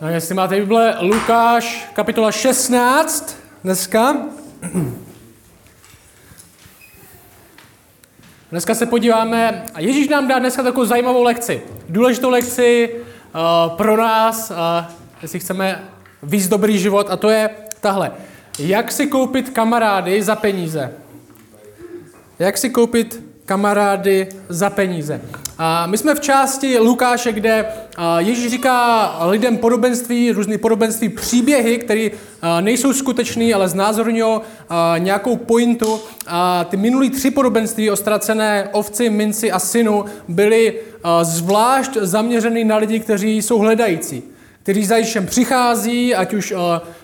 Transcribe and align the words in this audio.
No, 0.00 0.08
jestli 0.08 0.34
máte 0.34 0.60
Bible, 0.60 0.96
Lukáš, 1.00 1.88
kapitola 1.92 2.32
16 2.32 3.36
dneska. 3.64 4.16
Dneska 8.50 8.74
se 8.74 8.86
podíváme, 8.86 9.64
a 9.74 9.80
Ježíš 9.80 10.08
nám 10.08 10.28
dá 10.28 10.38
dneska 10.38 10.62
takovou 10.62 10.86
zajímavou 10.86 11.22
lekci. 11.22 11.62
Důležitou 11.88 12.30
lekci 12.30 12.94
uh, 12.94 13.76
pro 13.76 13.96
nás, 13.96 14.50
uh, 14.50 14.56
jestli 15.22 15.38
chceme 15.40 15.84
víc 16.22 16.48
dobrý 16.48 16.78
život, 16.78 17.10
a 17.10 17.16
to 17.16 17.30
je 17.30 17.50
tahle. 17.80 18.12
Jak 18.58 18.92
si 18.92 19.06
koupit 19.06 19.50
kamarády 19.50 20.22
za 20.22 20.36
peníze? 20.36 20.92
Jak 22.38 22.58
si 22.58 22.70
koupit 22.70 23.24
kamarády 23.46 24.28
za 24.48 24.70
peníze. 24.70 25.20
A 25.60 25.86
my 25.86 25.98
jsme 25.98 26.14
v 26.14 26.20
části 26.20 26.78
Lukáše, 26.78 27.32
kde 27.32 27.66
Ježíš 28.18 28.50
říká 28.50 29.18
lidem 29.26 29.56
podobenství, 29.56 30.32
různé 30.32 30.58
podobenství, 30.58 31.08
příběhy, 31.08 31.78
které 31.78 32.08
nejsou 32.60 32.92
skutečné, 32.92 33.54
ale 33.54 33.68
znázorňují 33.68 34.40
nějakou 34.98 35.36
pointu. 35.36 36.00
A 36.26 36.64
ty 36.64 36.76
minulý 36.76 37.10
tři 37.10 37.30
podobenství 37.30 37.90
o 37.90 37.96
ztracené 37.96 38.68
ovci, 38.72 39.10
minci 39.10 39.52
a 39.52 39.58
synu 39.58 40.04
byly 40.28 40.74
zvlášť 41.22 41.96
zaměřeny 41.96 42.64
na 42.64 42.76
lidi, 42.76 43.00
kteří 43.00 43.42
jsou 43.42 43.58
hledající 43.58 44.22
kteří 44.62 44.84
za 44.84 44.96
Ježíšem 44.96 45.26
přichází, 45.26 46.14
ať 46.14 46.34
už 46.34 46.52
uh, 46.52 46.58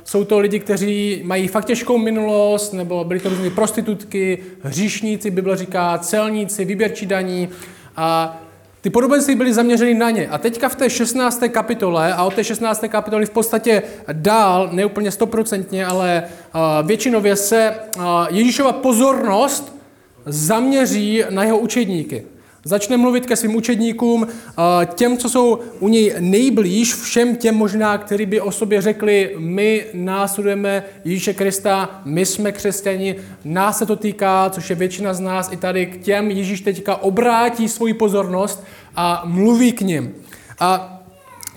jsou 0.04 0.24
to 0.24 0.38
lidi, 0.38 0.58
kteří 0.58 1.22
mají 1.24 1.48
fakt 1.48 1.64
těžkou 1.64 1.98
minulost, 1.98 2.72
nebo 2.72 3.04
byly 3.04 3.20
to 3.20 3.28
různé 3.28 3.50
prostitutky, 3.50 4.38
hříšníci, 4.62 5.30
Bible 5.30 5.56
říká, 5.56 5.98
celníci, 5.98 6.64
výběrčí 6.64 7.06
daní. 7.06 7.48
A 7.96 8.40
ty 8.84 8.90
podobenství 8.90 9.34
byly 9.34 9.54
zaměřeny 9.54 9.94
na 9.94 10.10
ně. 10.10 10.28
A 10.28 10.38
teďka 10.38 10.68
v 10.68 10.74
té 10.74 10.90
16. 10.90 11.42
kapitole, 11.48 12.14
a 12.14 12.24
od 12.24 12.34
té 12.34 12.44
16. 12.44 12.84
kapitoly 12.88 13.26
v 13.26 13.30
podstatě 13.30 13.82
dál, 14.12 14.68
ne 14.72 14.84
úplně 14.84 15.10
stoprocentně, 15.10 15.86
ale 15.86 16.24
většinově 16.82 17.36
se 17.36 17.74
Ježíšova 18.30 18.72
pozornost 18.72 19.76
zaměří 20.26 21.24
na 21.30 21.44
jeho 21.44 21.58
učedníky. 21.58 22.24
Začne 22.64 22.96
mluvit 22.96 23.26
ke 23.26 23.36
svým 23.36 23.54
učedníkům, 23.54 24.26
těm, 24.94 25.16
co 25.16 25.28
jsou 25.28 25.58
u 25.80 25.88
něj 25.88 26.14
nejblíž, 26.18 26.94
všem 26.94 27.36
těm 27.36 27.54
možná, 27.54 27.98
kteří 27.98 28.26
by 28.26 28.40
o 28.40 28.52
sobě 28.52 28.80
řekli, 28.80 29.34
my 29.38 29.86
následujeme 29.94 30.84
Ježíše 31.04 31.34
Krista, 31.34 32.00
my 32.04 32.26
jsme 32.26 32.52
křesťani, 32.52 33.16
nás 33.44 33.78
se 33.78 33.86
to 33.86 33.96
týká, 33.96 34.50
což 34.50 34.70
je 34.70 34.76
většina 34.76 35.14
z 35.14 35.20
nás 35.20 35.52
i 35.52 35.56
tady, 35.56 35.86
k 35.86 36.02
těm 36.02 36.30
Ježíš 36.30 36.60
teďka 36.60 36.96
obrátí 36.96 37.68
svoji 37.68 37.94
pozornost 37.94 38.64
a 38.96 39.22
mluví 39.26 39.72
k 39.72 39.80
ním. 39.80 40.14
A 40.60 40.93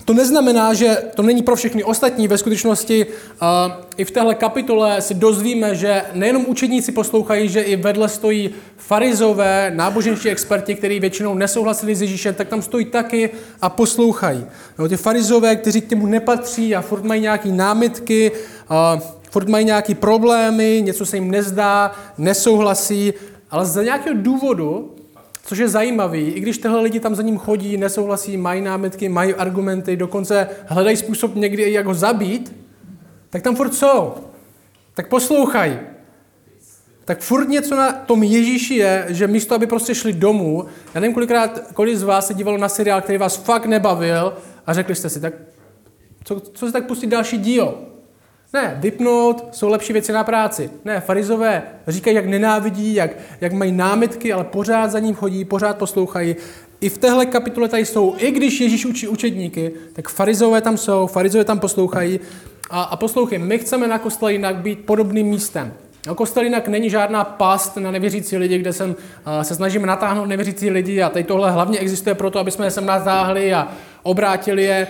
to 0.08 0.14
neznamená, 0.14 0.74
že 0.74 0.96
to 1.14 1.22
není 1.22 1.42
pro 1.42 1.56
všechny 1.56 1.84
ostatní. 1.84 2.28
Ve 2.28 2.38
skutečnosti 2.38 3.06
uh, 3.06 3.72
i 3.96 4.04
v 4.04 4.10
téhle 4.10 4.34
kapitole 4.34 5.02
si 5.02 5.14
dozvíme, 5.14 5.74
že 5.74 6.02
nejenom 6.14 6.44
učedníci 6.48 6.92
poslouchají, 6.92 7.48
že 7.48 7.60
i 7.60 7.76
vedle 7.76 8.08
stojí 8.08 8.50
farizové, 8.76 9.72
náboženští 9.74 10.28
experti, 10.28 10.74
kteří 10.74 11.00
většinou 11.00 11.34
nesouhlasili 11.34 11.94
s 11.94 12.02
Ježíšem, 12.02 12.34
tak 12.34 12.48
tam 12.48 12.62
stojí 12.62 12.84
taky 12.84 13.30
a 13.60 13.68
poslouchají. 13.68 14.46
No, 14.78 14.88
ty 14.88 14.96
farizové, 14.96 15.56
kteří 15.56 15.80
k 15.80 15.90
němu 15.90 16.06
nepatří 16.06 16.74
a 16.74 16.80
furt 16.80 17.04
mají 17.04 17.22
nějaké 17.22 17.48
námitky, 17.48 18.32
uh, 18.70 19.00
furt 19.30 19.48
mají 19.48 19.64
nějaké 19.64 19.94
problémy, 19.94 20.82
něco 20.84 21.06
se 21.06 21.16
jim 21.16 21.30
nezdá, 21.30 21.92
nesouhlasí, 22.18 23.12
ale 23.50 23.66
za 23.66 23.82
nějakého 23.82 24.16
důvodu 24.18 24.97
Což 25.48 25.58
je 25.58 25.68
zajímavý, 25.68 26.30
i 26.30 26.40
když 26.40 26.58
tyhle 26.58 26.80
lidi 26.80 27.00
tam 27.00 27.14
za 27.14 27.22
ním 27.22 27.38
chodí, 27.38 27.76
nesouhlasí, 27.76 28.36
mají 28.36 28.60
námitky, 28.62 29.08
mají 29.08 29.34
argumenty, 29.34 29.96
dokonce 29.96 30.48
hledají 30.66 30.96
způsob 30.96 31.34
někdy, 31.34 31.72
jak 31.72 31.86
ho 31.86 31.94
zabít, 31.94 32.56
tak 33.30 33.42
tam 33.42 33.56
furt 33.56 33.74
jsou. 33.74 34.14
Tak 34.94 35.08
poslouchají. 35.08 35.78
Tak 37.04 37.20
furt 37.20 37.48
něco 37.48 37.76
na 37.76 37.92
tom 37.92 38.22
Ježíši 38.22 38.74
je, 38.74 39.06
že 39.08 39.26
místo, 39.26 39.54
aby 39.54 39.66
prostě 39.66 39.94
šli 39.94 40.12
domů, 40.12 40.64
já 40.94 41.00
nevím, 41.00 41.14
kolikrát, 41.14 41.60
kolik 41.74 41.96
z 41.96 42.02
vás 42.02 42.26
se 42.26 42.34
dívalo 42.34 42.58
na 42.58 42.68
seriál, 42.68 43.00
který 43.00 43.18
vás 43.18 43.36
fakt 43.36 43.66
nebavil 43.66 44.34
a 44.66 44.74
řekli 44.74 44.94
jste 44.94 45.10
si, 45.10 45.20
tak 45.20 45.34
co, 46.24 46.40
co 46.40 46.66
se 46.66 46.72
tak 46.72 46.86
pustit 46.86 47.06
další 47.06 47.38
díl? 47.38 47.87
Ne, 48.52 48.76
vypnout 48.80 49.48
jsou 49.52 49.68
lepší 49.68 49.92
věci 49.92 50.12
na 50.12 50.24
práci. 50.24 50.70
Ne, 50.84 51.00
farizové 51.00 51.62
říkají, 51.88 52.16
jak 52.16 52.26
nenávidí, 52.26 52.94
jak, 52.94 53.10
jak 53.40 53.52
mají 53.52 53.72
námitky, 53.72 54.32
ale 54.32 54.44
pořád 54.44 54.90
za 54.90 54.98
ním 54.98 55.14
chodí, 55.14 55.44
pořád 55.44 55.78
poslouchají. 55.78 56.36
I 56.80 56.88
v 56.88 56.98
téhle 56.98 57.26
kapitole 57.26 57.68
tady 57.68 57.84
jsou, 57.84 58.14
i 58.18 58.30
když 58.30 58.60
Ježíš 58.60 58.86
učí 58.86 59.08
učedníky, 59.08 59.72
tak 59.92 60.08
farizové 60.08 60.60
tam 60.60 60.76
jsou, 60.76 61.06
farizové 61.06 61.44
tam 61.44 61.58
poslouchají. 61.58 62.20
A, 62.70 62.82
a 62.82 62.96
poslouchej, 62.96 63.38
my 63.38 63.58
chceme 63.58 63.88
na 63.88 63.98
kostele 63.98 64.32
jinak 64.32 64.56
být 64.56 64.78
podobným 64.86 65.26
místem. 65.26 65.72
No, 66.06 66.14
kostel 66.14 66.44
jinak 66.44 66.68
není 66.68 66.90
žádná 66.90 67.24
past 67.24 67.76
na 67.76 67.90
nevěřící 67.90 68.36
lidi, 68.36 68.58
kde 68.58 68.72
jsem, 68.72 68.90
uh, 68.90 69.42
se 69.42 69.54
snažíme 69.54 69.86
natáhnout 69.86 70.26
nevěřící 70.26 70.70
lidi 70.70 71.02
a 71.02 71.08
tady 71.08 71.24
tohle 71.24 71.50
hlavně 71.50 71.78
existuje 71.78 72.14
proto, 72.14 72.38
aby 72.38 72.50
jsme 72.50 72.66
je 72.66 72.70
sem 72.70 72.86
natáhli 72.86 73.54
a 73.54 73.68
obrátili 74.02 74.64
je. 74.64 74.86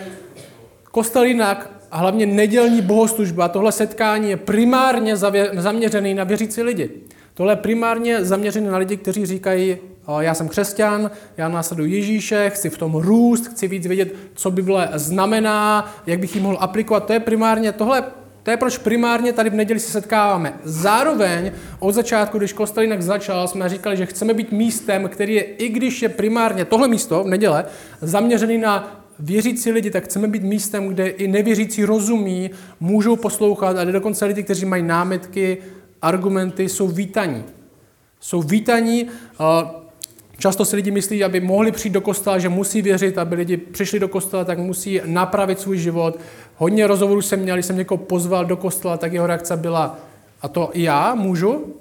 Kostel 0.91 1.25
jinak 1.25 1.78
a 1.91 1.99
hlavně 1.99 2.27
nedělní 2.27 2.83
bohoslužba, 2.83 3.49
tohle 3.49 3.73
setkání 3.73 4.31
je 4.31 4.37
primárně 4.37 5.17
zaměřený 5.57 6.15
na 6.15 6.25
věřící 6.25 6.63
lidi. 6.63 6.91
Tohle 7.35 7.53
je 7.53 7.57
primárně 7.57 8.25
zaměřený 8.25 8.67
na 8.67 8.79
lidi, 8.79 8.97
kteří 8.97 9.27
říkají, 9.27 9.77
já 10.19 10.35
jsem 10.35 10.49
křesťan, 10.49 11.11
já 11.37 11.49
následuji 11.49 11.95
Ježíše, 11.95 12.51
chci 12.51 12.71
v 12.71 12.79
tom 12.79 12.95
růst, 12.95 13.47
chci 13.47 13.69
víc 13.69 13.87
vědět, 13.87 14.15
co 14.35 14.51
Bible 14.51 14.89
znamená, 14.95 15.93
jak 16.07 16.21
bych 16.21 16.35
ji 16.35 16.41
mohl 16.41 16.57
aplikovat. 16.61 17.07
To 17.07 17.13
je 17.13 17.21
primárně, 17.21 17.73
tohle 17.73 18.05
to 18.43 18.51
je 18.51 18.57
proč 18.57 18.79
primárně 18.79 19.33
tady 19.33 19.51
v 19.51 19.55
neděli 19.55 19.81
se 19.81 19.93
setkáváme. 19.93 20.55
Zároveň 20.65 21.53
od 21.79 21.93
začátku, 21.93 22.39
když 22.39 22.53
kostel 22.53 22.83
jinak 22.83 23.03
začal, 23.03 23.49
jsme 23.49 23.69
říkali, 23.69 23.97
že 23.97 24.07
chceme 24.07 24.35
být 24.35 24.53
místem, 24.53 25.09
který 25.09 25.35
je, 25.35 25.43
i 25.43 25.69
když 25.69 26.03
je 26.03 26.09
primárně 26.09 26.65
tohle 26.65 26.89
místo 26.89 27.25
v 27.25 27.29
neděle, 27.29 27.65
zaměřený 28.01 28.59
na 28.59 28.98
věřící 29.19 29.73
lidi, 29.73 29.91
tak 29.91 30.05
chceme 30.05 30.29
být 30.29 30.43
místem, 30.43 30.89
kde 30.89 31.09
i 31.09 31.29
nevěřící 31.29 31.85
rozumí, 31.85 32.51
můžou 32.81 33.17
poslouchat 33.17 33.77
a 33.77 33.85
dokonce 33.85 34.25
lidi, 34.25 34.43
kteří 34.43 34.67
mají 34.67 34.83
námitky, 34.83 35.59
argumenty, 36.03 36.69
jsou 36.69 36.89
vítaní. 36.89 37.45
Jsou 38.21 38.43
vítaní. 38.43 39.09
Často 40.39 40.65
si 40.65 40.77
lidi 40.77 40.91
myslí, 40.91 41.25
aby 41.25 41.41
mohli 41.41 41.73
přijít 41.73 41.93
do 41.93 42.01
kostela, 42.01 42.39
že 42.39 42.49
musí 42.49 42.83
věřit, 42.83 43.19
aby 43.19 43.37
lidi 43.37 43.57
přišli 43.57 44.01
do 44.01 44.09
kostela, 44.09 44.45
tak 44.45 44.59
musí 44.59 45.01
napravit 45.05 45.61
svůj 45.61 45.79
život. 45.79 46.21
Hodně 46.57 46.87
rozhovorů 46.87 47.23
jsem 47.23 47.41
měl, 47.41 47.57
když 47.57 47.67
jsem 47.67 47.77
někoho 47.77 47.99
pozval 47.99 48.45
do 48.45 48.57
kostela, 48.57 48.97
tak 48.97 49.13
jeho 49.13 49.27
reakce 49.27 49.57
byla, 49.57 49.99
a 50.43 50.49
to 50.49 50.71
i 50.73 50.83
já 50.83 51.15
můžu? 51.15 51.75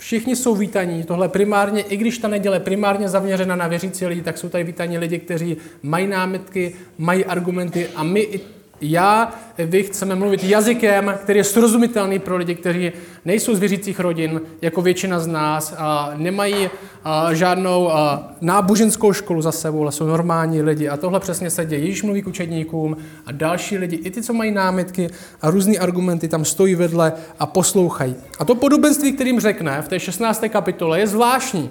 Všichni 0.00 0.36
jsou 0.36 0.54
vítaní. 0.54 1.04
Tohle 1.04 1.28
primárně, 1.28 1.82
i 1.82 1.96
když 1.96 2.18
ta 2.18 2.28
neděle 2.28 2.60
primárně 2.60 3.08
zaměřena 3.08 3.56
na 3.56 3.68
věřící 3.68 4.06
lidi, 4.06 4.22
tak 4.22 4.38
jsou 4.38 4.48
tady 4.48 4.64
vítaní 4.64 4.98
lidi, 4.98 5.18
kteří 5.18 5.56
mají 5.82 6.06
námitky, 6.06 6.74
mají 6.98 7.24
argumenty 7.24 7.88
a 7.96 8.02
my 8.02 8.20
i 8.20 8.40
já, 8.80 9.34
vy 9.58 9.82
chceme 9.82 10.14
mluvit 10.14 10.44
jazykem, 10.44 11.14
který 11.22 11.38
je 11.38 11.44
srozumitelný 11.44 12.18
pro 12.18 12.36
lidi, 12.36 12.54
kteří 12.54 12.92
nejsou 13.24 13.54
z 13.54 13.58
věřících 13.58 14.00
rodin, 14.00 14.40
jako 14.62 14.82
většina 14.82 15.20
z 15.20 15.26
nás, 15.26 15.74
a 15.78 16.12
nemají 16.16 16.70
a, 17.04 17.34
žádnou 17.34 17.92
a, 17.92 18.32
náboženskou 18.40 19.12
školu 19.12 19.42
za 19.42 19.52
sebou, 19.52 19.82
ale 19.82 19.92
jsou 19.92 20.06
normální 20.06 20.62
lidi. 20.62 20.88
A 20.88 20.96
tohle 20.96 21.20
přesně 21.20 21.50
se 21.50 21.66
děje. 21.66 21.84
Již 21.84 22.02
mluví 22.02 22.22
k 22.22 22.26
učedníkům 22.26 22.96
a 23.26 23.32
další 23.32 23.78
lidi, 23.78 23.96
i 23.96 24.10
ty, 24.10 24.22
co 24.22 24.32
mají 24.32 24.52
námitky 24.52 25.10
a 25.42 25.50
různé 25.50 25.78
argumenty, 25.78 26.28
tam 26.28 26.44
stojí 26.44 26.74
vedle 26.74 27.12
a 27.38 27.46
poslouchají. 27.46 28.14
A 28.38 28.44
to 28.44 28.54
podobenství, 28.54 29.12
kterým 29.12 29.40
řekne 29.40 29.82
v 29.82 29.88
té 29.88 30.00
16. 30.00 30.44
kapitole, 30.48 31.00
je 31.00 31.06
zvláštní. 31.06 31.70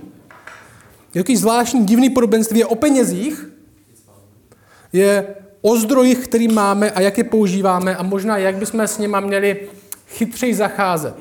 Je 1.13 1.23
takový 1.23 1.37
zvláštní, 1.37 1.85
divný 1.85 2.09
podobenství, 2.09 2.59
je 2.59 2.65
o 2.65 2.75
penězích, 2.75 3.49
je 4.93 5.35
o 5.61 5.77
zdrojích, 5.77 6.27
který 6.27 6.47
máme 6.47 6.91
a 6.91 7.01
jak 7.01 7.17
je 7.17 7.23
používáme 7.23 7.95
a 7.95 8.03
možná 8.03 8.37
jak 8.37 8.55
bychom 8.55 8.79
s 8.79 8.97
nimi 8.97 9.17
měli 9.21 9.57
chytřeji 10.07 10.53
zacházet. 10.53 11.15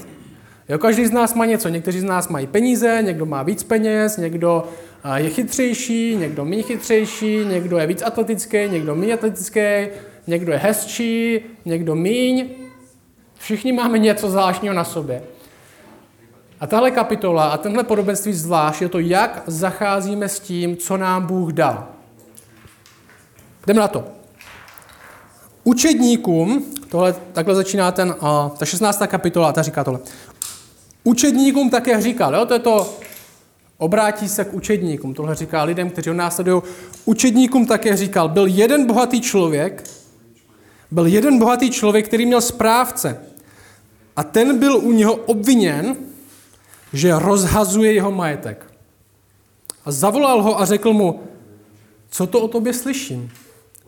Jo, 0.68 0.78
každý 0.78 1.06
z 1.06 1.10
nás 1.10 1.34
má 1.34 1.44
něco. 1.44 1.68
Někteří 1.68 2.00
z 2.00 2.04
nás 2.04 2.28
mají 2.28 2.46
peníze, 2.46 2.98
někdo 3.02 3.26
má 3.26 3.42
víc 3.42 3.62
peněz, 3.62 4.16
někdo 4.16 4.68
je 5.14 5.30
chytřejší, 5.30 6.16
někdo 6.16 6.44
méně 6.44 6.62
chytřejší, 6.62 7.44
někdo 7.44 7.78
je 7.78 7.86
víc 7.86 8.02
atletický, 8.02 8.68
někdo 8.68 8.94
méně 8.94 9.14
atletický, 9.14 9.88
někdo 10.26 10.52
je 10.52 10.58
hezčí, 10.58 11.40
někdo 11.64 11.94
míň. 11.94 12.48
Všichni 13.38 13.72
máme 13.72 13.98
něco 13.98 14.30
zvláštního 14.30 14.74
na 14.74 14.84
sobě. 14.84 15.22
A 16.60 16.66
tahle 16.66 16.90
kapitola 16.90 17.48
a 17.48 17.56
tenhle 17.56 17.84
podobenství 17.84 18.32
zvlášť 18.32 18.82
je 18.82 18.88
to, 18.88 18.98
jak 18.98 19.42
zacházíme 19.46 20.28
s 20.28 20.40
tím, 20.40 20.76
co 20.76 20.96
nám 20.96 21.26
Bůh 21.26 21.52
dal. 21.52 21.88
Jdeme 23.66 23.80
na 23.80 23.88
to. 23.88 24.17
Učedníkům, 25.68 26.64
tohle, 26.88 27.14
takhle 27.32 27.54
začíná 27.54 27.92
ten, 27.92 28.08
uh, 28.08 28.56
ta 28.56 28.64
16. 28.64 29.02
kapitola, 29.06 29.52
ta 29.52 29.62
říká 29.62 29.84
tohle. 29.84 30.00
Učedníkům 31.04 31.70
také 31.70 32.00
říkal, 32.00 32.34
jo, 32.34 32.46
to 32.46 32.54
je 32.54 32.60
to, 32.60 32.98
obrátí 33.78 34.28
se 34.28 34.44
k 34.44 34.54
učedníkům, 34.54 35.14
tohle 35.14 35.34
říká 35.34 35.62
lidem, 35.62 35.90
kteří 35.90 36.08
ho 36.08 36.14
následují. 36.14 36.62
Učedníkům 37.04 37.66
také 37.66 37.96
říkal, 37.96 38.28
byl 38.28 38.46
jeden 38.46 38.86
bohatý 38.86 39.20
člověk, 39.20 39.84
Byl 40.90 41.06
jeden 41.06 41.38
bohatý 41.38 41.70
člověk, 41.70 42.06
který 42.06 42.26
měl 42.26 42.40
správce. 42.40 43.20
A 44.16 44.24
ten 44.24 44.58
byl 44.58 44.76
u 44.76 44.92
něho 44.92 45.14
obviněn, 45.14 45.96
že 46.92 47.18
rozhazuje 47.18 47.92
jeho 47.92 48.10
majetek. 48.10 48.72
A 49.84 49.92
zavolal 49.92 50.42
ho 50.42 50.60
a 50.60 50.64
řekl 50.64 50.92
mu, 50.92 51.20
co 52.10 52.26
to 52.26 52.40
o 52.40 52.48
tobě 52.48 52.74
slyším? 52.74 53.30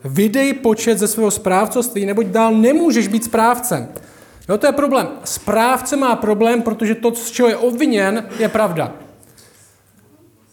Vydej 0.05 0.53
počet 0.53 0.99
ze 0.99 1.09
svého 1.09 1.31
správcovství, 1.31 2.07
neboť 2.07 2.27
dál 2.27 2.55
nemůžeš 2.55 3.09
být 3.09 3.25
správcem. 3.25 3.89
Jo, 4.49 4.59
to 4.59 4.67
je 4.67 4.73
problém. 4.73 5.09
Správce 5.25 5.97
má 5.97 6.17
problém, 6.17 6.63
protože 6.63 6.95
to, 6.95 7.15
z 7.15 7.31
čeho 7.31 7.49
je 7.49 7.57
obviněn, 7.57 8.29
je 8.39 8.49
pravda. 8.49 8.93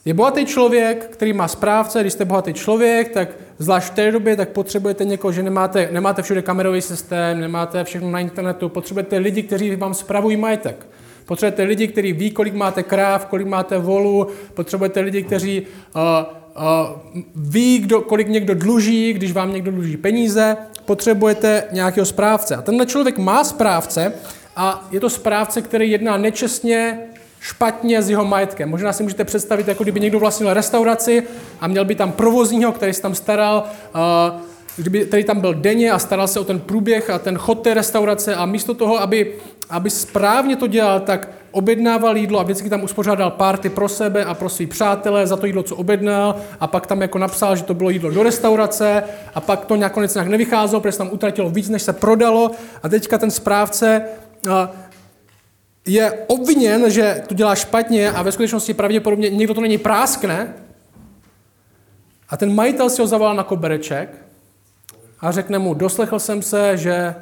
Je 0.05 0.13
bohatý 0.13 0.45
člověk, 0.45 1.05
který 1.05 1.33
má 1.33 1.47
správce, 1.47 2.01
když 2.01 2.13
jste 2.13 2.25
bohatý 2.25 2.53
člověk, 2.53 3.09
tak 3.09 3.29
zvlášť 3.59 3.87
v 3.87 3.95
té 3.95 4.11
době, 4.11 4.35
tak 4.35 4.49
potřebujete 4.49 5.05
někoho, 5.05 5.31
že 5.31 5.43
nemáte, 5.43 5.89
nemáte 5.91 6.21
všude 6.21 6.41
kamerový 6.41 6.81
systém, 6.81 7.39
nemáte 7.39 7.83
všechno 7.83 8.11
na 8.11 8.19
internetu, 8.19 8.69
potřebujete 8.69 9.17
lidi, 9.17 9.43
kteří 9.43 9.75
vám 9.75 9.93
spravují 9.93 10.37
majetek. 10.37 10.87
Potřebujete 11.25 11.63
lidi, 11.63 11.87
kteří 11.87 12.13
ví, 12.13 12.31
kolik 12.31 12.53
máte 12.53 12.83
kráv, 12.83 13.25
kolik 13.25 13.47
máte 13.47 13.77
volu, 13.77 14.27
potřebujete 14.53 14.99
lidi, 14.99 15.23
kteří 15.23 15.61
uh, 15.61 16.01
uh, 16.57 16.63
ví, 17.35 17.79
kdo, 17.79 18.01
kolik 18.01 18.27
někdo 18.27 18.55
dluží, 18.55 19.13
když 19.13 19.31
vám 19.31 19.53
někdo 19.53 19.71
dluží 19.71 19.97
peníze, 19.97 20.57
potřebujete 20.85 21.63
nějakého 21.71 22.05
správce. 22.05 22.55
A 22.55 22.61
tenhle 22.61 22.85
člověk 22.85 23.17
má 23.17 23.43
správce 23.43 24.13
a 24.55 24.87
je 24.91 24.99
to 24.99 25.09
správce, 25.09 25.61
který 25.61 25.91
jedná 25.91 26.17
nečestně, 26.17 26.99
špatně 27.39 28.01
s 28.01 28.09
jeho 28.09 28.25
majetkem. 28.25 28.69
Možná 28.69 28.93
si 28.93 29.03
můžete 29.03 29.23
představit, 29.23 29.67
jako 29.67 29.83
kdyby 29.83 29.99
někdo 29.99 30.19
vlastnil 30.19 30.53
restauraci 30.53 31.23
a 31.59 31.67
měl 31.67 31.85
by 31.85 31.95
tam 31.95 32.11
provozního, 32.11 32.71
který 32.71 32.93
se 32.93 33.01
tam 33.01 33.15
staral, 33.15 33.63
uh, 33.95 34.41
kdyby, 34.77 35.05
který 35.05 35.23
tam 35.23 35.41
byl 35.41 35.53
denně 35.53 35.91
a 35.91 35.99
staral 35.99 36.27
se 36.27 36.39
o 36.39 36.43
ten 36.43 36.59
průběh 36.59 37.09
a 37.09 37.19
ten 37.19 37.37
chod 37.37 37.61
té 37.61 37.73
restaurace 37.73 38.35
a 38.35 38.45
místo 38.45 38.73
toho, 38.73 39.01
aby, 39.01 39.33
aby 39.69 39.89
správně 39.89 40.55
to 40.55 40.67
dělal, 40.67 40.99
tak 40.99 41.29
objednával 41.51 42.17
jídlo 42.17 42.39
a 42.39 42.43
vždycky 42.43 42.69
tam 42.69 42.83
uspořádal 42.83 43.31
párty 43.31 43.69
pro 43.69 43.89
sebe 43.89 44.25
a 44.25 44.33
pro 44.33 44.49
svý 44.49 44.65
přátelé 44.65 45.27
za 45.27 45.35
to 45.35 45.45
jídlo, 45.45 45.63
co 45.63 45.75
objednal 45.75 46.35
a 46.59 46.67
pak 46.67 46.87
tam 46.87 47.01
jako 47.01 47.17
napsal, 47.17 47.55
že 47.55 47.63
to 47.63 47.73
bylo 47.73 47.89
jídlo 47.89 48.11
do 48.11 48.23
restaurace 48.23 49.03
a 49.35 49.41
pak 49.41 49.65
to 49.65 49.75
nakonec 49.75 50.13
nějak 50.13 50.27
nevycházelo, 50.27 50.81
protože 50.81 50.91
se 50.91 50.97
tam 50.97 51.09
utratilo 51.11 51.49
víc, 51.49 51.69
než 51.69 51.81
se 51.81 51.93
prodalo. 51.93 52.51
A 52.83 52.89
teďka 52.89 53.17
ten 53.17 53.31
správce 53.31 54.01
je 55.85 56.11
obviněn, 56.27 56.91
že 56.91 57.23
to 57.27 57.33
dělá 57.33 57.55
špatně 57.55 58.11
a 58.11 58.21
ve 58.21 58.31
skutečnosti 58.31 58.73
pravděpodobně 58.73 59.29
někdo 59.29 59.53
to 59.53 59.61
není 59.61 59.77
práskne. 59.77 60.53
A 62.29 62.37
ten 62.37 62.55
majitel 62.55 62.89
si 62.89 63.01
ho 63.01 63.07
zavolal 63.07 63.35
na 63.35 63.43
kobereček 63.43 64.26
a 65.19 65.31
řekne 65.31 65.59
mu, 65.59 65.73
doslechl 65.73 66.19
jsem 66.19 66.41
se, 66.41 66.77
že 66.77 67.15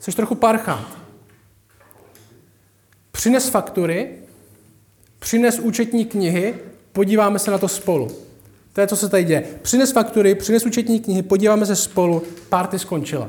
jsi 0.00 0.12
trochu 0.12 0.34
parchant. 0.34 0.86
Přines 3.12 3.48
faktury, 3.48 4.18
přines 5.18 5.58
účetní 5.58 6.04
knihy, 6.04 6.54
podíváme 6.92 7.38
se 7.38 7.50
na 7.50 7.58
to 7.58 7.68
spolu. 7.68 8.08
To 8.72 8.80
je, 8.80 8.86
co 8.86 8.96
se 8.96 9.08
tady 9.08 9.24
děje. 9.24 9.44
Přines 9.62 9.92
faktury, 9.92 10.34
přines 10.34 10.66
účetní 10.66 11.00
knihy, 11.00 11.22
podíváme 11.22 11.66
se 11.66 11.76
spolu, 11.76 12.22
party 12.48 12.78
skončila. 12.78 13.28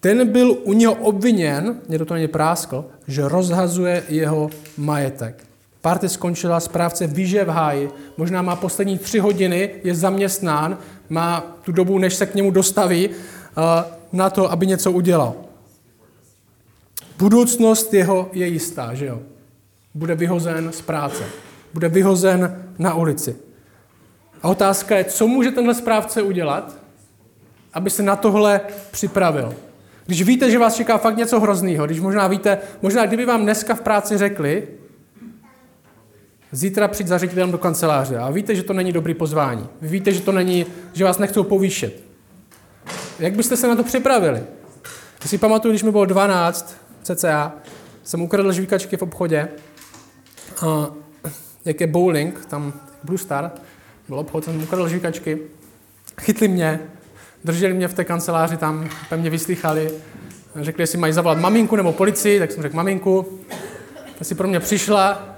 Ten 0.00 0.28
byl 0.28 0.58
u 0.64 0.72
něho 0.72 0.94
obviněn, 0.94 1.80
mě 1.88 1.98
to 1.98 2.14
není 2.14 2.28
práskl, 2.28 2.84
že 3.06 3.28
rozhazuje 3.28 4.02
jeho 4.08 4.50
majetek. 4.76 5.49
Party 5.80 6.08
skončila, 6.08 6.60
správce 6.60 7.06
ví, 7.06 7.26
že 7.26 7.44
v 7.44 7.48
háji, 7.48 7.90
možná 8.16 8.42
má 8.42 8.56
poslední 8.56 8.98
tři 8.98 9.18
hodiny, 9.18 9.70
je 9.84 9.94
zaměstnán, 9.94 10.78
má 11.08 11.40
tu 11.62 11.72
dobu, 11.72 11.98
než 11.98 12.14
se 12.14 12.26
k 12.26 12.34
němu 12.34 12.50
dostaví, 12.50 13.08
uh, 13.08 13.14
na 14.12 14.30
to, 14.30 14.52
aby 14.52 14.66
něco 14.66 14.92
udělal. 14.92 15.34
Budoucnost 17.18 17.94
jeho 17.94 18.30
je 18.32 18.46
jistá, 18.46 18.94
že 18.94 19.06
jo? 19.06 19.20
Bude 19.94 20.14
vyhozen 20.14 20.72
z 20.72 20.80
práce. 20.80 21.24
Bude 21.74 21.88
vyhozen 21.88 22.64
na 22.78 22.94
ulici. 22.94 23.36
A 24.42 24.48
otázka 24.48 24.96
je, 24.96 25.04
co 25.04 25.26
může 25.26 25.50
tenhle 25.50 25.74
správce 25.74 26.22
udělat, 26.22 26.76
aby 27.72 27.90
se 27.90 28.02
na 28.02 28.16
tohle 28.16 28.60
připravil. 28.90 29.54
Když 30.06 30.22
víte, 30.22 30.50
že 30.50 30.58
vás 30.58 30.74
čeká 30.74 30.98
fakt 30.98 31.16
něco 31.16 31.40
hroznýho, 31.40 31.86
když 31.86 32.00
možná 32.00 32.26
víte, 32.26 32.58
možná 32.82 33.06
kdyby 33.06 33.26
vám 33.26 33.42
dneska 33.42 33.74
v 33.74 33.80
práci 33.80 34.18
řekli, 34.18 34.68
zítra 36.52 36.88
přijď 36.88 37.06
za 37.06 37.18
ředitelem 37.18 37.52
do 37.52 37.58
kanceláře 37.58 38.18
a 38.18 38.30
víte, 38.30 38.54
že 38.54 38.62
to 38.62 38.72
není 38.72 38.92
dobrý 38.92 39.14
pozvání. 39.14 39.68
Vy 39.80 39.88
víte, 39.88 40.12
že 40.12 40.20
to 40.20 40.32
není, 40.32 40.66
že 40.92 41.04
vás 41.04 41.18
nechcou 41.18 41.42
povýšit. 41.42 42.04
Jak 43.18 43.34
byste 43.34 43.56
se 43.56 43.68
na 43.68 43.76
to 43.76 43.84
připravili? 43.84 44.42
Já 45.22 45.26
si 45.26 45.38
pamatuju, 45.38 45.72
když 45.72 45.82
mi 45.82 45.90
bylo 45.90 46.04
12, 46.04 46.76
cca, 47.02 47.52
jsem 48.04 48.22
ukradl 48.22 48.52
žvíkačky 48.52 48.96
v 48.96 49.02
obchodě, 49.02 49.48
a 50.66 50.90
jak 51.64 51.80
je 51.80 51.86
bowling, 51.86 52.46
tam 52.46 52.72
Blue 53.04 53.18
Star, 53.18 53.50
byl 54.08 54.18
obchod, 54.18 54.44
jsem 54.44 54.62
ukradl 54.62 54.88
žvíkačky, 54.88 55.38
chytli 56.20 56.48
mě, 56.48 56.80
drželi 57.44 57.74
mě 57.74 57.88
v 57.88 57.94
té 57.94 58.04
kanceláři 58.04 58.56
tam, 58.56 58.88
mě 59.16 59.30
vyslýchali, 59.30 59.90
řekli, 60.56 60.82
jestli 60.82 60.98
mají 60.98 61.12
zavolat 61.12 61.38
maminku 61.38 61.76
nebo 61.76 61.92
policii, 61.92 62.38
tak 62.38 62.52
jsem 62.52 62.62
řekl 62.62 62.76
maminku, 62.76 63.40
ta 64.18 64.24
si 64.24 64.34
pro 64.34 64.48
mě 64.48 64.60
přišla, 64.60 65.36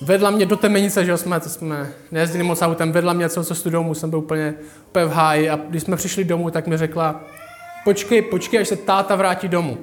vedla 0.00 0.30
mě 0.30 0.46
do 0.46 0.56
temenice, 0.56 1.04
že 1.04 1.16
jsme, 1.16 1.40
to 1.40 1.48
jsme 1.48 1.92
nejezdili 2.10 2.44
moc 2.44 2.62
autem, 2.62 2.92
vedla 2.92 3.12
mě 3.12 3.28
celou 3.28 3.44
cestu 3.44 3.70
domů, 3.70 3.94
jsem 3.94 4.10
byl 4.10 4.18
úplně, 4.18 4.54
v 4.94 5.08
háji 5.08 5.50
a 5.50 5.56
když 5.68 5.82
jsme 5.82 5.96
přišli 5.96 6.24
domů, 6.24 6.50
tak 6.50 6.66
mi 6.66 6.76
řekla, 6.76 7.20
počkej, 7.84 8.22
počkej, 8.22 8.60
až 8.60 8.68
se 8.68 8.76
táta 8.76 9.16
vrátí 9.16 9.48
domů. 9.48 9.78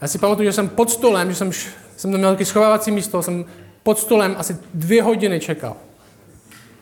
Já 0.00 0.08
si 0.08 0.18
pamatuju, 0.18 0.48
že 0.48 0.52
jsem 0.52 0.68
pod 0.68 0.90
stolem, 0.90 1.30
že 1.30 1.34
jsem, 1.34 1.52
jsem 1.96 2.12
tam 2.12 2.18
měl 2.18 2.30
taky 2.30 2.44
schovávací 2.44 2.90
místo, 2.90 3.22
jsem 3.22 3.44
pod 3.82 3.98
stolem 3.98 4.34
asi 4.38 4.56
dvě 4.74 5.02
hodiny 5.02 5.40
čekal. 5.40 5.76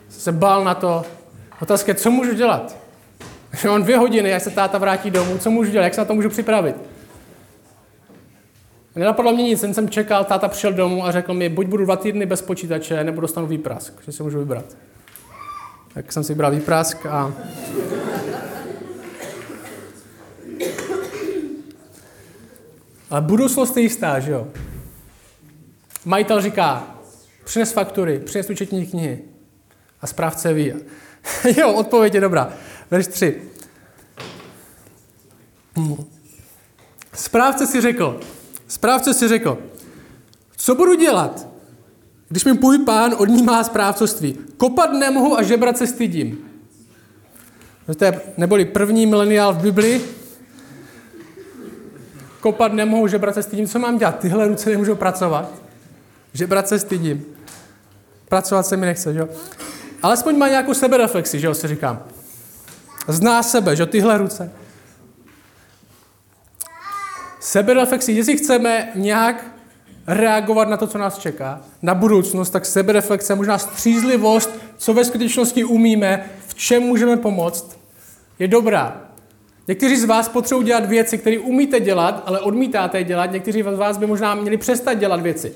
Jsem 0.09 0.21
se 0.21 0.33
bál 0.33 0.65
na 0.65 0.75
to. 0.75 1.05
Otázka 1.63 1.95
co 1.95 2.11
můžu 2.11 2.35
dělat? 2.35 2.77
Že 3.61 3.71
on 3.71 3.83
dvě 3.83 3.99
hodiny, 3.99 4.35
až 4.35 4.43
se 4.43 4.51
táta 4.51 4.79
vrátí 4.79 5.11
domů, 5.11 5.39
co 5.39 5.51
můžu 5.51 5.71
dělat, 5.71 5.85
jak 5.85 5.95
se 5.95 6.01
na 6.01 6.05
to 6.05 6.15
můžu 6.15 6.29
připravit? 6.29 6.77
Nenapadlo 8.97 9.33
mě 9.33 9.43
nic, 9.43 9.63
jen 9.63 9.75
jsem 9.75 9.89
čekal, 9.89 10.25
táta 10.25 10.49
přišel 10.49 10.73
domů 10.73 11.07
a 11.07 11.13
řekl 11.13 11.35
mi, 11.35 11.49
buď 11.49 11.67
budu 11.67 11.85
dva 11.85 11.97
týdny 11.97 12.27
bez 12.27 12.43
počítače, 12.43 13.05
nebo 13.05 13.21
dostanu 13.21 13.47
výprask, 13.47 14.03
že 14.05 14.13
si 14.13 14.23
můžu 14.23 14.39
vybrat. 14.39 14.65
Tak 15.95 16.13
jsem 16.13 16.25
si 16.25 16.33
vybral 16.33 16.51
výprask 16.51 17.07
a... 17.07 17.35
Ale 23.11 23.21
budoucnost 23.21 23.77
je 23.77 23.83
jistá, 23.83 24.21
že 24.21 24.33
jo? 24.33 24.49
Majitel 26.05 26.41
říká, 26.41 26.97
přines 27.45 27.73
faktury, 27.73 28.19
přines 28.19 28.51
účetní 28.51 28.87
knihy. 28.87 29.19
A 30.01 30.07
správce 30.07 30.53
ví. 30.53 30.73
jo, 31.57 31.73
odpověď 31.73 32.15
je 32.15 32.21
dobrá. 32.21 32.53
Verš 32.91 33.07
3. 33.07 33.43
Správce 37.15 37.67
si 37.67 37.81
řekl, 37.81 38.21
Správce 38.73 39.15
si 39.15 39.29
řekl, 39.29 39.59
co 40.57 40.75
budu 40.75 40.95
dělat, 40.95 41.49
když 42.29 42.45
mi 42.45 42.53
můj 42.53 42.79
pán 42.79 43.15
odnímá 43.19 43.65
správcovství? 43.65 44.39
Kopat 44.57 44.93
nemohu 44.93 45.39
a 45.39 45.43
žebrat 45.43 45.79
se 45.79 45.87
stydím. 45.87 46.39
To 47.99 48.05
je, 48.05 48.21
neboli 48.37 48.65
první 48.65 49.07
mileniál 49.07 49.55
v 49.55 49.63
Biblii. 49.63 50.05
Kopat 52.41 52.73
nemohu, 52.73 53.09
žebrat 53.09 53.35
se 53.35 53.43
stydím. 53.43 53.69
Co 53.69 53.79
mám 53.79 53.99
dělat? 53.99 54.19
Tyhle 54.19 54.49
ruce 54.49 54.71
nemůžou 54.71 54.95
pracovat. 54.95 55.53
Žebrat 56.33 56.69
se 56.69 56.79
stydím. 56.79 57.25
Pracovat 58.29 58.67
se 58.67 58.77
mi 58.77 58.87
nechce, 58.87 59.13
že 59.13 59.19
jo? 59.19 59.29
Alespoň 60.03 60.39
má 60.39 60.49
nějakou 60.49 60.75
sebereflexi, 60.75 61.41
že 61.41 61.47
jo, 61.47 61.55
si 61.55 61.69
říkám. 61.69 62.03
Zná 63.09 63.43
sebe, 63.43 63.77
že 63.77 63.87
tyhle 63.87 64.19
ruce 64.19 64.53
sebereflexi, 67.43 68.13
jestli 68.13 68.37
chceme 68.37 68.89
nějak 68.95 69.45
reagovat 70.07 70.69
na 70.69 70.77
to, 70.77 70.87
co 70.87 70.99
nás 70.99 71.19
čeká, 71.19 71.61
na 71.83 71.95
budoucnost, 71.95 72.51
tak 72.51 72.67
sebereflexe, 72.67 73.35
možná 73.35 73.59
střízlivost, 73.59 74.51
co 74.77 74.95
ve 74.95 75.05
skutečnosti 75.05 75.65
umíme, 75.65 76.31
v 76.47 76.55
čem 76.55 76.83
můžeme 76.83 77.17
pomoct, 77.17 77.79
je 78.39 78.49
dobrá. 78.49 79.03
Někteří 79.69 79.97
z 79.97 80.05
vás 80.05 80.29
potřebují 80.29 80.67
dělat 80.67 80.87
věci, 80.87 81.19
které 81.19 81.39
umíte 81.39 81.81
dělat, 81.81 82.23
ale 82.27 82.41
odmítáte 82.41 82.99
je 82.99 83.05
dělat. 83.05 83.33
Někteří 83.33 83.63
z 83.63 83.79
vás 83.79 83.97
by 83.97 84.07
možná 84.07 84.35
měli 84.35 84.57
přestat 84.57 84.95
dělat 84.95 85.21
věci, 85.21 85.53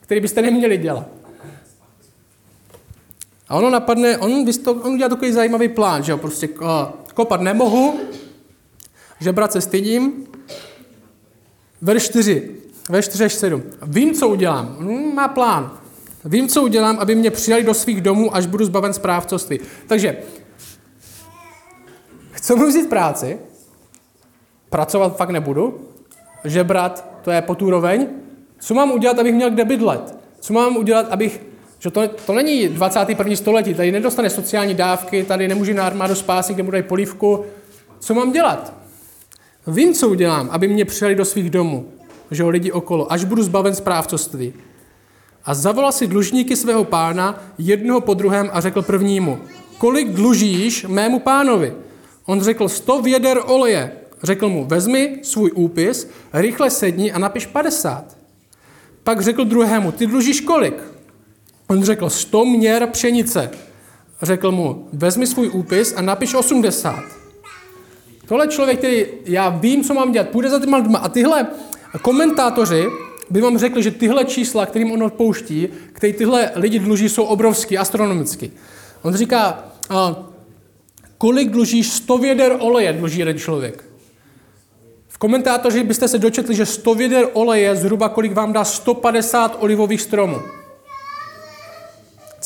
které 0.00 0.20
byste 0.20 0.42
neměli 0.42 0.76
dělat. 0.76 1.06
A 3.48 3.56
ono 3.56 3.70
napadne, 3.70 4.18
on, 4.18 4.44
on 4.66 4.92
udělá 4.92 5.08
takový 5.08 5.32
zajímavý 5.32 5.68
plán, 5.68 6.02
že 6.02 6.12
jo, 6.12 6.18
prostě 6.18 6.48
uh, 6.48 6.66
kopat 7.14 7.40
nemohu, 7.40 8.00
žebrat 9.20 9.52
se 9.52 9.60
stydím, 9.60 10.28
Verš 11.82 12.02
4, 12.02 12.50
verš 12.88 13.04
4 13.04 13.24
až 13.24 13.32
7. 13.34 13.62
Vím, 13.82 14.14
co 14.14 14.28
udělám. 14.28 14.76
Hm, 14.80 15.14
má 15.14 15.28
plán. 15.28 15.78
Vím, 16.24 16.48
co 16.48 16.62
udělám, 16.62 16.98
aby 16.98 17.14
mě 17.14 17.30
přijali 17.30 17.64
do 17.64 17.74
svých 17.74 18.00
domů, 18.00 18.36
až 18.36 18.46
budu 18.46 18.64
zbaven 18.64 18.92
správcovství. 18.92 19.60
Takže, 19.86 20.16
chci 22.30 22.54
mu 22.54 22.66
vzít 22.66 22.88
práci, 22.88 23.38
pracovat 24.70 25.16
fakt 25.16 25.30
nebudu, 25.30 25.88
žebrat, 26.44 27.04
to 27.22 27.30
je 27.30 27.42
potůroveň. 27.42 28.06
Co 28.58 28.74
mám 28.74 28.90
udělat, 28.90 29.18
abych 29.18 29.34
měl 29.34 29.50
kde 29.50 29.64
bydlet? 29.64 30.16
Co 30.40 30.52
mám 30.52 30.76
udělat, 30.76 31.06
abych... 31.10 31.40
Že 31.78 31.90
to, 31.90 32.08
to 32.08 32.32
není 32.32 32.68
21. 32.68 33.36
století, 33.36 33.74
tady 33.74 33.92
nedostane 33.92 34.30
sociální 34.30 34.74
dávky, 34.74 35.22
tady 35.22 35.48
nemůže 35.48 35.74
na 35.74 35.86
armádu 35.86 36.14
spásy, 36.14 36.54
kde 36.54 36.62
mu 36.62 36.70
dají 36.70 36.82
polívku. 36.82 37.44
Co 37.98 38.14
mám 38.14 38.32
dělat? 38.32 38.77
Vím, 39.68 39.94
co 39.94 40.08
udělám, 40.08 40.48
aby 40.50 40.68
mě 40.68 40.84
přijali 40.84 41.14
do 41.14 41.24
svých 41.24 41.50
domů, 41.50 41.88
že 42.30 42.42
jo, 42.42 42.48
lidi 42.48 42.72
okolo, 42.72 43.12
až 43.12 43.24
budu 43.24 43.42
zbaven 43.42 43.74
správcovství. 43.74 44.52
A 45.44 45.54
zavolal 45.54 45.92
si 45.92 46.06
dlužníky 46.06 46.56
svého 46.56 46.84
pána 46.84 47.42
jednoho 47.58 48.00
po 48.00 48.14
druhém 48.14 48.50
a 48.52 48.60
řekl 48.60 48.82
prvnímu, 48.82 49.38
kolik 49.78 50.08
dlužíš 50.08 50.86
mému 50.88 51.18
pánovi? 51.18 51.74
On 52.26 52.40
řekl, 52.40 52.68
sto 52.68 53.02
věder 53.02 53.40
oleje. 53.46 53.92
Řekl 54.22 54.48
mu, 54.48 54.64
vezmi 54.64 55.18
svůj 55.22 55.50
úpis, 55.54 56.10
rychle 56.32 56.70
sedni 56.70 57.12
a 57.12 57.18
napiš 57.18 57.46
50. 57.46 58.16
Pak 59.04 59.20
řekl 59.20 59.44
druhému, 59.44 59.92
ty 59.92 60.06
dlužíš 60.06 60.40
kolik? 60.40 60.74
On 61.66 61.82
řekl, 61.84 62.10
sto 62.10 62.44
měr 62.44 62.86
pšenice. 62.86 63.50
Řekl 64.22 64.52
mu, 64.52 64.88
vezmi 64.92 65.26
svůj 65.26 65.50
úpis 65.52 65.94
a 65.96 66.02
napiš 66.02 66.34
80. 66.34 67.27
Tohle 68.28 68.48
člověk, 68.48 68.78
který 68.78 69.06
já 69.24 69.48
vím, 69.48 69.84
co 69.84 69.94
mám 69.94 70.12
dělat, 70.12 70.28
půjde 70.28 70.50
za 70.50 70.60
těma 70.60 70.76
lidma. 70.76 70.98
A 70.98 71.08
tyhle 71.08 71.46
komentátoři 72.02 72.86
by 73.30 73.40
vám 73.40 73.58
řekli, 73.58 73.82
že 73.82 73.90
tyhle 73.90 74.24
čísla, 74.24 74.66
kterým 74.66 74.92
on 74.92 75.02
odpouští, 75.02 75.68
který 75.92 76.12
tyhle 76.12 76.50
lidi 76.54 76.78
dluží, 76.78 77.08
jsou 77.08 77.24
obrovský, 77.24 77.78
astronomický. 77.78 78.52
On 79.02 79.14
říká, 79.14 79.64
kolik 81.18 81.50
dlužíš 81.50 81.92
100 81.92 82.18
věder 82.18 82.56
oleje, 82.58 82.92
dluží 82.92 83.18
jeden 83.18 83.38
člověk. 83.38 83.84
V 85.08 85.18
komentátoři 85.18 85.84
byste 85.84 86.08
se 86.08 86.18
dočetli, 86.18 86.54
že 86.54 86.66
100 86.66 86.94
věder 86.94 87.28
oleje 87.32 87.76
zhruba 87.76 88.08
kolik 88.08 88.32
vám 88.32 88.52
dá 88.52 88.64
150 88.64 89.56
olivových 89.60 90.02
stromů. 90.02 90.38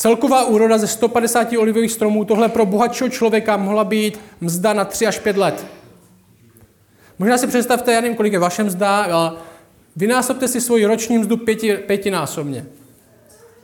Celková 0.03 0.45
úroda 0.45 0.77
ze 0.77 0.87
150 0.87 1.47
olivových 1.57 1.91
stromů, 1.91 2.25
tohle 2.25 2.49
pro 2.49 2.65
bohatšího 2.65 3.09
člověka 3.09 3.57
mohla 3.57 3.83
být 3.83 4.19
mzda 4.41 4.73
na 4.73 4.85
3 4.85 5.07
až 5.07 5.19
5 5.19 5.37
let. 5.37 5.65
Možná 7.19 7.37
si 7.37 7.47
představte, 7.47 7.93
já 7.93 8.01
nevím, 8.01 8.17
kolik 8.17 8.33
je 8.33 8.39
vaše 8.39 8.63
mzda, 8.63 9.03
ale 9.03 9.31
vynásobte 9.95 10.47
si 10.47 10.61
svoji 10.61 10.85
roční 10.85 11.17
mzdu 11.17 11.37
pěti, 11.37 11.73
pětinásobně. 11.73 12.65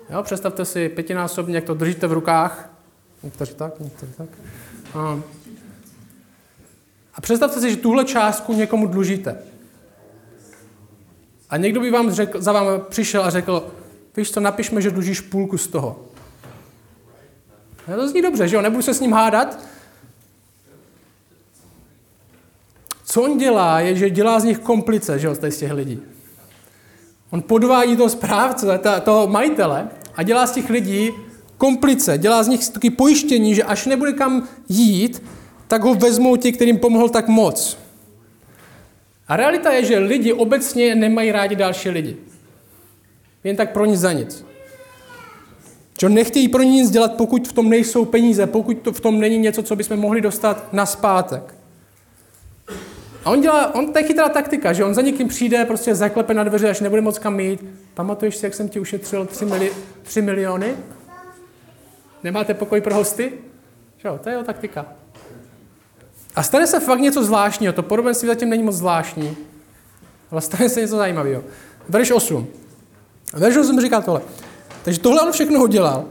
Jo, 0.09 0.23
představte 0.23 0.65
si 0.65 0.89
pětinásobně, 0.89 1.55
jak 1.55 1.63
to 1.63 1.73
držíte 1.73 2.07
v 2.07 2.13
rukách. 2.13 2.69
Někteří 3.23 3.53
tak, 3.53 3.79
někteří 3.79 4.11
tak. 4.17 4.29
A, 4.93 5.19
a 7.15 7.21
představte 7.21 7.61
si, 7.61 7.71
že 7.71 7.77
tuhle 7.77 8.05
částku 8.05 8.53
někomu 8.53 8.87
dlužíte. 8.87 9.37
A 11.49 11.57
někdo 11.57 11.81
by 11.81 11.91
vám 11.91 12.11
řekl, 12.11 12.41
za 12.41 12.51
vám 12.51 12.81
přišel 12.89 13.23
a 13.23 13.29
řekl, 13.29 13.67
víš 14.17 14.31
co, 14.31 14.39
napišme, 14.39 14.81
že 14.81 14.91
dlužíš 14.91 15.21
půlku 15.21 15.57
z 15.57 15.67
toho. 15.67 16.08
A 17.93 17.95
to 17.95 18.07
zní 18.07 18.21
dobře, 18.21 18.47
že 18.47 18.55
jo? 18.55 18.61
Nebudu 18.61 18.81
se 18.81 18.93
s 18.93 18.99
ním 18.99 19.13
hádat. 19.13 19.59
Co 23.03 23.21
on 23.21 23.37
dělá, 23.37 23.79
je, 23.79 23.95
že 23.95 24.09
dělá 24.09 24.39
z 24.39 24.43
nich 24.43 24.59
komplice, 24.59 25.19
že 25.19 25.27
jo, 25.27 25.35
z 25.35 25.57
těch 25.57 25.71
lidí. 25.71 25.99
On 27.29 27.41
podvádí 27.41 27.97
toho 27.97 28.09
správce, 28.09 28.79
toho 29.03 29.27
majitele 29.27 29.89
a 30.15 30.23
dělá 30.23 30.47
z 30.47 30.51
těch 30.51 30.69
lidí 30.69 31.11
komplice, 31.57 32.17
dělá 32.17 32.43
z 32.43 32.47
nich 32.47 32.69
taky 32.69 32.89
pojištění, 32.89 33.55
že 33.55 33.63
až 33.63 33.85
nebude 33.85 34.13
kam 34.13 34.47
jít, 34.69 35.23
tak 35.67 35.83
ho 35.83 35.93
vezmou 35.93 36.35
ti, 36.35 36.51
kterým 36.51 36.77
pomohl 36.77 37.09
tak 37.09 37.27
moc. 37.27 37.77
A 39.27 39.35
realita 39.35 39.71
je, 39.71 39.85
že 39.85 39.97
lidi 39.97 40.33
obecně 40.33 40.95
nemají 40.95 41.31
rádi 41.31 41.55
další 41.55 41.89
lidi. 41.89 42.17
Jen 43.43 43.55
tak 43.55 43.71
pro 43.71 43.85
nic 43.85 43.99
za 43.99 44.11
nic. 44.13 44.48
Že 46.01 46.09
nechtějí 46.09 46.47
pro 46.47 46.63
nic 46.63 46.89
dělat, 46.89 47.13
pokud 47.13 47.47
v 47.47 47.53
tom 47.53 47.69
nejsou 47.69 48.05
peníze, 48.05 48.47
pokud 48.47 48.77
to 48.77 48.91
v 48.91 48.99
tom 48.99 49.19
není 49.19 49.37
něco, 49.37 49.63
co 49.63 49.75
bychom 49.75 49.97
mohli 49.97 50.21
dostat 50.21 50.73
na 50.73 50.85
zpátek. 50.85 51.55
A 53.25 53.29
on 53.29 53.41
dělá, 53.41 53.75
on 53.75 53.91
to 53.91 53.99
je 53.99 54.03
chytrá 54.03 54.29
taktika, 54.29 54.73
že 54.73 54.83
on 54.83 54.93
za 54.93 55.01
někým 55.01 55.27
přijde, 55.27 55.65
prostě 55.65 55.95
zaklepe 55.95 56.33
na 56.33 56.43
dveře, 56.43 56.69
až 56.69 56.79
nebude 56.79 57.01
moc 57.01 57.19
kam 57.19 57.35
mít. 57.35 57.65
Pamatuješ 57.93 58.35
si, 58.35 58.45
jak 58.45 58.53
jsem 58.53 58.69
ti 58.69 58.79
ušetřil 58.79 59.25
3, 59.25 59.45
mili, 59.45 59.71
3 60.03 60.21
miliony? 60.21 60.75
Nemáte 62.23 62.53
pokoj 62.53 62.81
pro 62.81 62.95
hosty? 62.95 63.33
Jo, 64.03 64.19
to 64.23 64.29
je 64.29 64.33
jeho 64.33 64.43
taktika. 64.43 64.85
A 66.35 66.43
stane 66.43 66.67
se 66.67 66.79
fakt 66.79 66.99
něco 66.99 67.23
zvláštního. 67.23 67.73
To 67.73 67.83
podobenství 67.83 68.27
zatím 68.27 68.49
není 68.49 68.63
moc 68.63 68.75
zvláštní, 68.75 69.37
ale 70.31 70.41
stane 70.41 70.69
se 70.69 70.81
něco 70.81 70.97
zajímavého. 70.97 71.43
Verš 71.89 72.11
8. 72.11 72.47
Verš 73.33 73.57
8 73.57 73.81
říká 73.81 74.01
tohle. 74.01 74.21
Takže 74.89 75.01
tohle 75.01 75.21
on 75.21 75.31
všechno 75.31 75.63
udělal. 75.63 76.05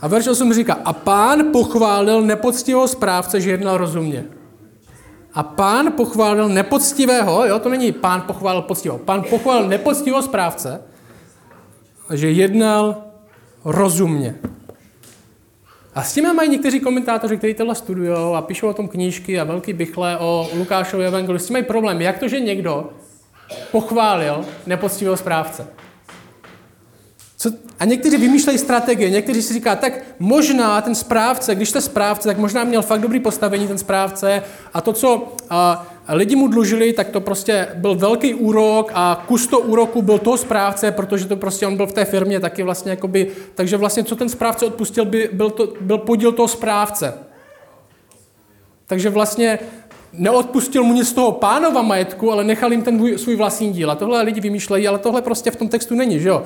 A 0.00 0.08
verš 0.08 0.26
8 0.26 0.52
říká, 0.52 0.78
a 0.84 0.92
pán 0.92 1.52
pochválil 1.52 2.22
nepoctivého 2.22 2.88
správce, 2.88 3.40
že 3.40 3.50
jednal 3.50 3.76
rozumně. 3.76 4.24
A 5.34 5.42
pán 5.42 5.92
pochválil 5.92 6.48
nepoctivého, 6.48 7.46
jo, 7.46 7.58
to 7.58 7.68
není 7.68 7.92
pán 7.92 8.22
pochválil 8.22 8.62
poctivého, 8.62 8.98
pán 8.98 9.24
pochválil 9.30 9.68
nepoctivého 9.68 10.22
správce, 10.22 10.82
že 12.14 12.30
jednal 12.30 12.96
rozumně. 13.64 14.34
A 15.94 16.02
s 16.02 16.14
tím 16.14 16.34
mají 16.34 16.50
někteří 16.50 16.80
komentátoři, 16.80 17.36
kteří 17.36 17.54
tohle 17.54 17.74
studují 17.74 18.10
a 18.36 18.40
píšou 18.42 18.68
o 18.68 18.74
tom 18.74 18.88
knížky 18.88 19.40
a 19.40 19.44
velký 19.44 19.72
bychle 19.72 20.18
o 20.18 20.48
Lukášovi 20.54 21.06
evangeliu. 21.06 21.38
S 21.38 21.46
tím 21.46 21.54
mají 21.54 21.64
problém, 21.64 22.00
jak 22.00 22.18
to, 22.18 22.28
že 22.28 22.40
někdo 22.40 22.90
pochválil 23.70 24.44
nepoctivého 24.66 25.16
správce. 25.16 25.79
Co, 27.42 27.50
a 27.78 27.84
někteří 27.84 28.16
vymýšlejí 28.16 28.58
strategie, 28.58 29.10
někteří 29.10 29.42
si 29.42 29.54
říká, 29.54 29.76
tak 29.76 29.92
možná 30.18 30.80
ten 30.80 30.94
správce, 30.94 31.54
když 31.54 31.68
jste 31.68 31.80
správce, 31.80 32.28
tak 32.28 32.38
možná 32.38 32.64
měl 32.64 32.82
fakt 32.82 33.00
dobrý 33.00 33.20
postavení 33.20 33.68
ten 33.68 33.78
správce 33.78 34.42
a 34.74 34.80
to, 34.80 34.92
co 34.92 35.34
a, 35.50 35.86
lidi 36.08 36.36
mu 36.36 36.48
dlužili, 36.48 36.92
tak 36.92 37.08
to 37.08 37.20
prostě 37.20 37.68
byl 37.74 37.94
velký 37.94 38.34
úrok 38.34 38.90
a 38.94 39.24
kus 39.28 39.46
to 39.46 39.58
úroku 39.58 40.02
byl 40.02 40.18
toho 40.18 40.36
správce, 40.36 40.92
protože 40.92 41.26
to 41.26 41.36
prostě 41.36 41.66
on 41.66 41.76
byl 41.76 41.86
v 41.86 41.92
té 41.92 42.04
firmě 42.04 42.40
taky 42.40 42.62
vlastně 42.62 42.90
jakoby, 42.90 43.30
takže 43.54 43.76
vlastně 43.76 44.04
co 44.04 44.16
ten 44.16 44.28
správce 44.28 44.66
odpustil, 44.66 45.04
by, 45.04 45.30
byl, 45.32 45.50
to, 45.50 45.72
byl 45.80 45.98
podíl 45.98 46.32
toho 46.32 46.48
správce. 46.48 47.14
Takže 48.86 49.10
vlastně 49.10 49.58
neodpustil 50.12 50.84
mu 50.84 50.94
nic 50.94 51.08
z 51.08 51.12
toho 51.12 51.32
pánova 51.32 51.82
majetku, 51.82 52.32
ale 52.32 52.44
nechal 52.44 52.72
jim 52.72 52.82
ten 52.82 53.18
svůj 53.18 53.36
vlastní 53.36 53.72
díl. 53.72 53.90
A 53.90 53.94
tohle 53.94 54.22
lidi 54.22 54.40
vymýšlejí, 54.40 54.88
ale 54.88 54.98
tohle 54.98 55.22
prostě 55.22 55.50
v 55.50 55.56
tom 55.56 55.68
textu 55.68 55.94
není, 55.94 56.20
že 56.20 56.28
jo? 56.28 56.44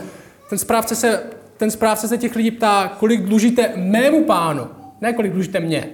Ten 0.49 0.59
správce 0.59 0.97
se, 0.97 1.23
ten 1.57 1.71
správce 1.71 2.09
se 2.09 2.19
těch 2.19 2.37
lidí 2.37 2.51
ptá, 2.51 2.97
kolik 2.99 3.23
dlužíte 3.23 3.73
mému 3.77 4.25
pánu, 4.25 4.69
ne 5.01 5.13
kolik 5.13 5.33
dlužíte 5.33 5.61
mě. 5.61 5.91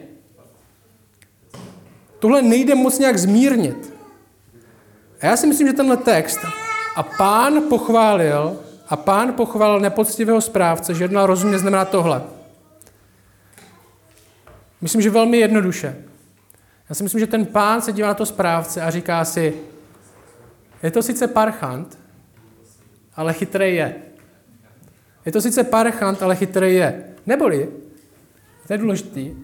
Tohle 2.18 2.42
nejde 2.42 2.74
moc 2.74 2.98
nějak 2.98 3.18
zmírnit. 3.18 3.94
A 5.20 5.26
já 5.26 5.36
si 5.36 5.46
myslím, 5.46 5.66
že 5.66 5.72
tenhle 5.72 5.96
text 5.96 6.38
a 6.96 7.02
pán 7.02 7.62
pochválil, 7.68 8.60
a 8.88 8.96
pán 8.96 9.32
pochválil 9.32 9.80
nepoctivého 9.80 10.40
správce, 10.40 10.94
že 10.94 11.04
jednal 11.04 11.26
rozumně 11.26 11.58
znamená 11.58 11.84
tohle. 11.84 12.22
Myslím, 14.80 15.02
že 15.02 15.10
velmi 15.10 15.38
jednoduše. 15.38 16.04
Já 16.88 16.94
si 16.94 17.02
myslím, 17.02 17.20
že 17.20 17.26
ten 17.26 17.46
pán 17.46 17.82
se 17.82 17.92
dívá 17.92 18.08
na 18.08 18.14
to 18.14 18.26
správce 18.26 18.82
a 18.82 18.90
říká 18.90 19.24
si, 19.24 19.54
je 20.82 20.90
to 20.90 21.02
sice 21.02 21.26
parchant, 21.26 21.98
ale 23.16 23.32
chytrý 23.32 23.74
je. 23.74 23.94
Je 25.30 25.32
to 25.32 25.40
sice 25.40 25.64
parchant, 25.64 26.22
ale 26.22 26.36
chytrý 26.36 26.74
je. 26.74 27.04
Neboli, 27.26 27.68
to 28.66 28.72
je 28.72 28.78
důležitý, 28.78 29.34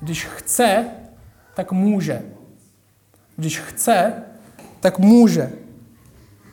když 0.00 0.24
chce, 0.24 0.86
tak 1.54 1.72
může. 1.72 2.22
Když 3.36 3.58
chce, 3.58 4.12
tak 4.80 4.98
může. 4.98 5.52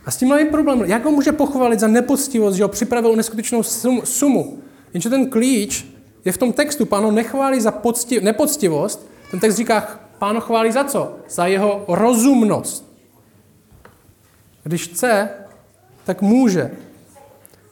A 0.06 0.12
s 0.12 0.18
tím 0.18 0.32
je 0.32 0.46
problém. 0.46 0.82
Jak 0.86 1.06
ho 1.06 1.12
může 1.12 1.32
pochválit 1.32 1.80
za 1.80 1.88
nepoctivost, 1.88 2.58
že 2.58 2.64
ho 2.64 2.70
připravil 2.70 3.16
neskutečnou 3.16 3.64
sumu? 4.04 4.60
Jenže 4.94 5.10
ten 5.10 5.30
klíč 5.30 5.86
je 6.26 6.32
v 6.32 6.38
tom 6.38 6.54
textu. 6.54 6.86
Pán 6.86 7.04
ho 7.04 7.12
nechválí 7.12 7.62
za 7.62 7.72
pocti, 7.72 8.22
nepoctivost. 8.22 9.08
Ten 9.32 9.40
text 9.40 9.56
říká, 9.56 10.00
pán 10.20 10.36
ho 10.36 10.42
chválí 10.42 10.72
za 10.72 10.84
co? 10.84 11.16
Za 11.30 11.46
jeho 11.46 11.86
rozumnost. 11.88 12.94
Když 14.64 14.88
chce, 14.88 15.30
tak 16.04 16.22
může. 16.22 16.72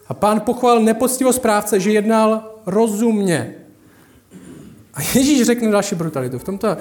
A 0.09 0.13
pán 0.13 0.39
pochválil 0.39 0.81
nepoctivost 0.81 1.37
správce, 1.37 1.79
že 1.79 1.91
jednal 1.91 2.55
rozumně. 2.65 3.55
A 4.93 5.01
Ježíš 5.01 5.45
řekne 5.45 5.71
další 5.71 5.95
brutalitu. 5.95 6.39
V 6.39 6.43
tomto, 6.43 6.77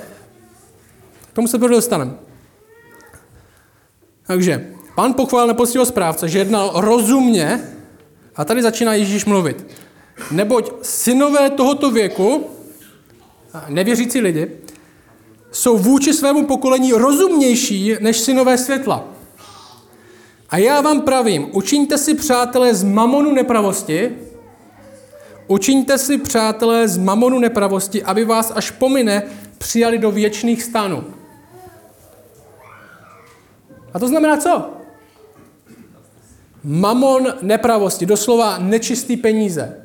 k 1.30 1.32
tomu 1.32 1.48
se 1.48 1.58
dostaneme. 1.58 2.12
Takže, 4.26 4.66
pán 4.94 5.14
pochválil 5.14 5.48
nepoctivého 5.48 5.86
správce, 5.86 6.28
že 6.28 6.38
jednal 6.38 6.72
rozumně 6.74 7.74
A 8.36 8.44
tady 8.44 8.62
začíná 8.62 8.94
Ježíš 8.94 9.24
mluvit. 9.24 9.66
Neboť 10.30 10.72
synové 10.82 11.50
tohoto 11.50 11.90
věku, 11.90 12.46
nevěřící 13.68 14.20
lidi, 14.20 14.50
jsou 15.52 15.78
vůči 15.78 16.12
svému 16.12 16.46
pokolení 16.46 16.92
rozumnější 16.92 17.96
než 18.00 18.20
synové 18.20 18.58
světla. 18.58 19.17
A 20.48 20.56
já 20.56 20.80
vám 20.80 21.00
pravím, 21.00 21.48
učiňte 21.52 21.98
si 21.98 22.14
přátelé 22.14 22.74
z 22.74 22.82
mamonu 22.84 23.32
nepravosti, 23.32 24.16
učiňte 25.46 25.98
si 25.98 26.18
přátelé 26.18 26.88
z 26.88 26.98
mamonu 26.98 27.38
nepravosti, 27.38 28.02
aby 28.02 28.24
vás 28.24 28.52
až 28.54 28.70
pomine 28.70 29.22
přijali 29.58 29.98
do 29.98 30.10
věčných 30.10 30.62
stanů. 30.62 31.04
A 33.94 33.98
to 33.98 34.08
znamená 34.08 34.36
co? 34.36 34.70
Mamon 36.64 37.34
nepravosti, 37.42 38.06
doslova 38.06 38.58
nečistý 38.58 39.16
peníze. 39.16 39.84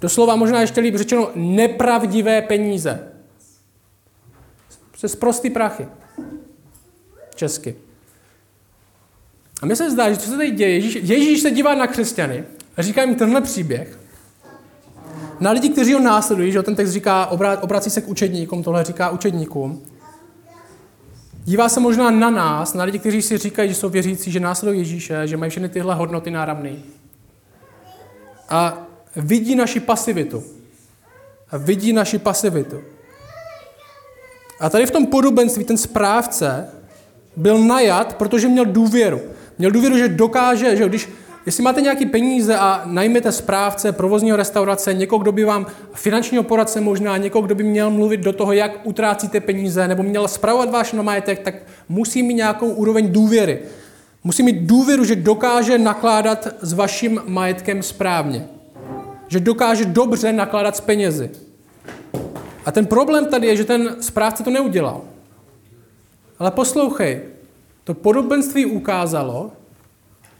Doslova 0.00 0.36
možná 0.36 0.60
ještě 0.60 0.80
líp 0.80 0.96
řečeno 0.96 1.30
nepravdivé 1.34 2.42
peníze. 2.42 3.12
Přes 4.90 5.16
prostý 5.16 5.50
prachy. 5.50 5.88
Česky. 7.34 7.89
A 9.62 9.66
mně 9.66 9.76
se 9.76 9.90
zdá, 9.90 10.10
že 10.10 10.16
co 10.16 10.30
se 10.30 10.36
tady 10.36 10.50
děje, 10.50 10.74
Ježíš, 10.74 10.98
Ježíš 11.02 11.42
se 11.42 11.50
dívá 11.50 11.74
na 11.74 11.86
křesťany 11.86 12.44
a 12.76 12.82
říká 12.82 13.02
jim 13.02 13.14
tenhle 13.14 13.40
příběh. 13.40 13.98
Na 15.40 15.50
lidi, 15.50 15.68
kteří 15.68 15.92
ho 15.92 16.00
následují, 16.00 16.52
že 16.52 16.62
ten 16.62 16.76
text 16.76 16.90
říká, 16.90 17.26
obrací 17.60 17.90
se 17.90 18.00
k 18.00 18.08
učedníkům, 18.08 18.62
tohle 18.62 18.84
říká 18.84 19.10
učedníkům. 19.10 19.82
Dívá 21.44 21.68
se 21.68 21.80
možná 21.80 22.10
na 22.10 22.30
nás, 22.30 22.74
na 22.74 22.84
lidi, 22.84 22.98
kteří 22.98 23.22
si 23.22 23.38
říkají, 23.38 23.68
že 23.68 23.74
jsou 23.74 23.88
věřící, 23.88 24.32
že 24.32 24.40
následují 24.40 24.78
Ježíše, 24.78 25.26
že 25.26 25.36
mají 25.36 25.50
všechny 25.50 25.68
tyhle 25.68 25.94
hodnoty 25.94 26.30
náramné. 26.30 26.72
A 28.48 28.86
vidí 29.16 29.54
naši 29.54 29.80
pasivitu. 29.80 30.44
A 31.50 31.56
vidí 31.56 31.92
naši 31.92 32.18
pasivitu. 32.18 32.80
A 34.60 34.70
tady 34.70 34.86
v 34.86 34.90
tom 34.90 35.06
podobenství 35.06 35.64
ten 35.64 35.76
správce 35.76 36.68
byl 37.36 37.58
najat, 37.58 38.14
protože 38.14 38.48
měl 38.48 38.64
důvěru. 38.64 39.20
Měl 39.60 39.70
důvěru, 39.70 39.98
že 39.98 40.08
dokáže, 40.08 40.76
že 40.76 40.88
když, 40.88 41.08
jestli 41.46 41.62
máte 41.62 41.80
nějaké 41.80 42.06
peníze 42.06 42.56
a 42.56 42.82
najmete 42.84 43.32
správce 43.32 43.92
provozního 43.92 44.36
restaurace, 44.36 44.94
někoho, 44.94 45.18
kdo 45.18 45.32
by 45.32 45.44
vám, 45.44 45.66
finančního 45.94 46.42
poradce 46.42 46.80
možná, 46.80 47.16
někoho, 47.16 47.42
kdo 47.42 47.54
by 47.54 47.62
měl 47.62 47.90
mluvit 47.90 48.20
do 48.20 48.32
toho, 48.32 48.52
jak 48.52 48.86
utrácíte 48.86 49.40
peníze, 49.40 49.88
nebo 49.88 50.02
měl 50.02 50.28
spravovat 50.28 50.70
váš 50.70 50.92
majetek, 50.92 51.38
tak 51.38 51.54
musí 51.88 52.22
mít 52.22 52.34
nějakou 52.34 52.70
úroveň 52.70 53.12
důvěry. 53.12 53.58
Musí 54.24 54.42
mít 54.42 54.60
důvěru, 54.60 55.04
že 55.04 55.16
dokáže 55.16 55.78
nakládat 55.78 56.48
s 56.60 56.72
vaším 56.72 57.22
majetkem 57.26 57.82
správně. 57.82 58.46
Že 59.28 59.40
dokáže 59.40 59.84
dobře 59.84 60.32
nakládat 60.32 60.76
s 60.76 60.80
penězi. 60.80 61.30
A 62.64 62.72
ten 62.72 62.86
problém 62.86 63.26
tady 63.26 63.46
je, 63.46 63.56
že 63.56 63.64
ten 63.64 63.96
správce 64.00 64.42
to 64.42 64.50
neudělal. 64.50 65.00
Ale 66.38 66.50
poslouchej, 66.50 67.20
to 67.90 67.94
podobenství 67.94 68.66
ukázalo, 68.66 69.52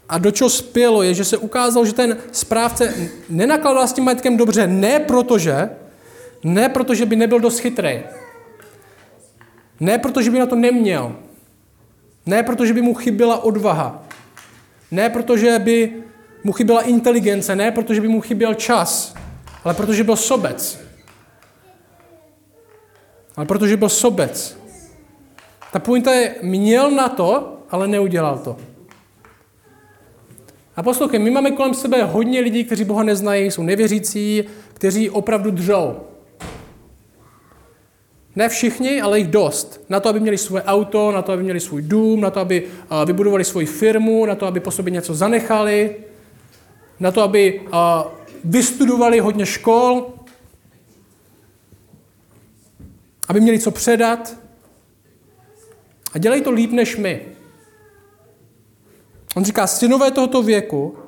a 0.08 0.18
do 0.18 0.30
čeho 0.30 0.50
spělo, 0.50 1.02
je, 1.02 1.14
že 1.14 1.24
se 1.24 1.36
ukázalo, 1.36 1.86
že 1.86 1.92
ten 1.92 2.16
správce 2.32 2.94
nenakladal 3.30 3.86
s 3.86 3.92
tím 3.92 4.04
majetkem 4.04 4.36
dobře, 4.36 4.66
ne 4.66 4.98
protože, 4.98 5.70
ne 6.44 6.68
protože 6.68 7.06
by 7.06 7.16
nebyl 7.16 7.40
dost 7.40 7.58
chytrý. 7.58 8.02
Ne 9.80 9.98
protože 9.98 10.30
by 10.30 10.38
na 10.38 10.46
to 10.46 10.56
neměl. 10.56 11.16
Ne 12.26 12.42
protože 12.42 12.74
by 12.74 12.82
mu 12.82 12.94
chyběla 12.94 13.44
odvaha. 13.44 14.02
Ne 14.90 15.10
protože 15.10 15.58
by 15.58 15.92
mu 16.44 16.52
chyběla 16.52 16.82
inteligence. 16.82 17.56
Ne 17.56 17.70
protože 17.70 18.00
by 18.00 18.08
mu 18.08 18.20
chyběl 18.20 18.54
čas. 18.54 19.14
Ale 19.64 19.74
protože 19.74 20.04
byl 20.04 20.16
sobec. 20.16 20.80
Ale 23.36 23.46
protože 23.46 23.76
byl 23.76 23.88
sobec. 23.88 24.59
Ta 25.72 25.78
pointa 25.78 26.12
je, 26.12 26.34
měl 26.42 26.90
na 26.90 27.08
to, 27.08 27.58
ale 27.70 27.88
neudělal 27.88 28.38
to. 28.38 28.56
A 30.76 30.82
poslouchej, 30.82 31.18
my 31.18 31.30
máme 31.30 31.50
kolem 31.50 31.74
sebe 31.74 32.04
hodně 32.04 32.40
lidí, 32.40 32.64
kteří 32.64 32.84
Boha 32.84 33.02
neznají, 33.02 33.50
jsou 33.50 33.62
nevěřící, 33.62 34.44
kteří 34.74 35.10
opravdu 35.10 35.50
držou. 35.50 35.96
Ne 38.36 38.48
všichni, 38.48 39.00
ale 39.00 39.18
jich 39.18 39.28
dost. 39.28 39.80
Na 39.88 40.00
to, 40.00 40.08
aby 40.08 40.20
měli 40.20 40.38
svoje 40.38 40.62
auto, 40.62 41.12
na 41.12 41.22
to, 41.22 41.32
aby 41.32 41.42
měli 41.42 41.60
svůj 41.60 41.82
dům, 41.82 42.20
na 42.20 42.30
to, 42.30 42.40
aby 42.40 42.66
vybudovali 43.04 43.44
svoji 43.44 43.66
firmu, 43.66 44.26
na 44.26 44.34
to, 44.34 44.46
aby 44.46 44.60
po 44.60 44.70
sobě 44.70 44.90
něco 44.90 45.14
zanechali, 45.14 45.96
na 47.00 47.10
to, 47.10 47.22
aby 47.22 47.60
vystudovali 48.44 49.20
hodně 49.20 49.46
škol, 49.46 50.14
aby 53.28 53.40
měli 53.40 53.58
co 53.58 53.70
předat. 53.70 54.39
A 56.12 56.18
dělají 56.18 56.42
to 56.42 56.50
líp 56.50 56.72
než 56.72 56.96
my. 56.96 57.22
On 59.36 59.44
říká, 59.44 59.66
synové 59.66 60.10
tohoto 60.10 60.42
věku, 60.42 60.98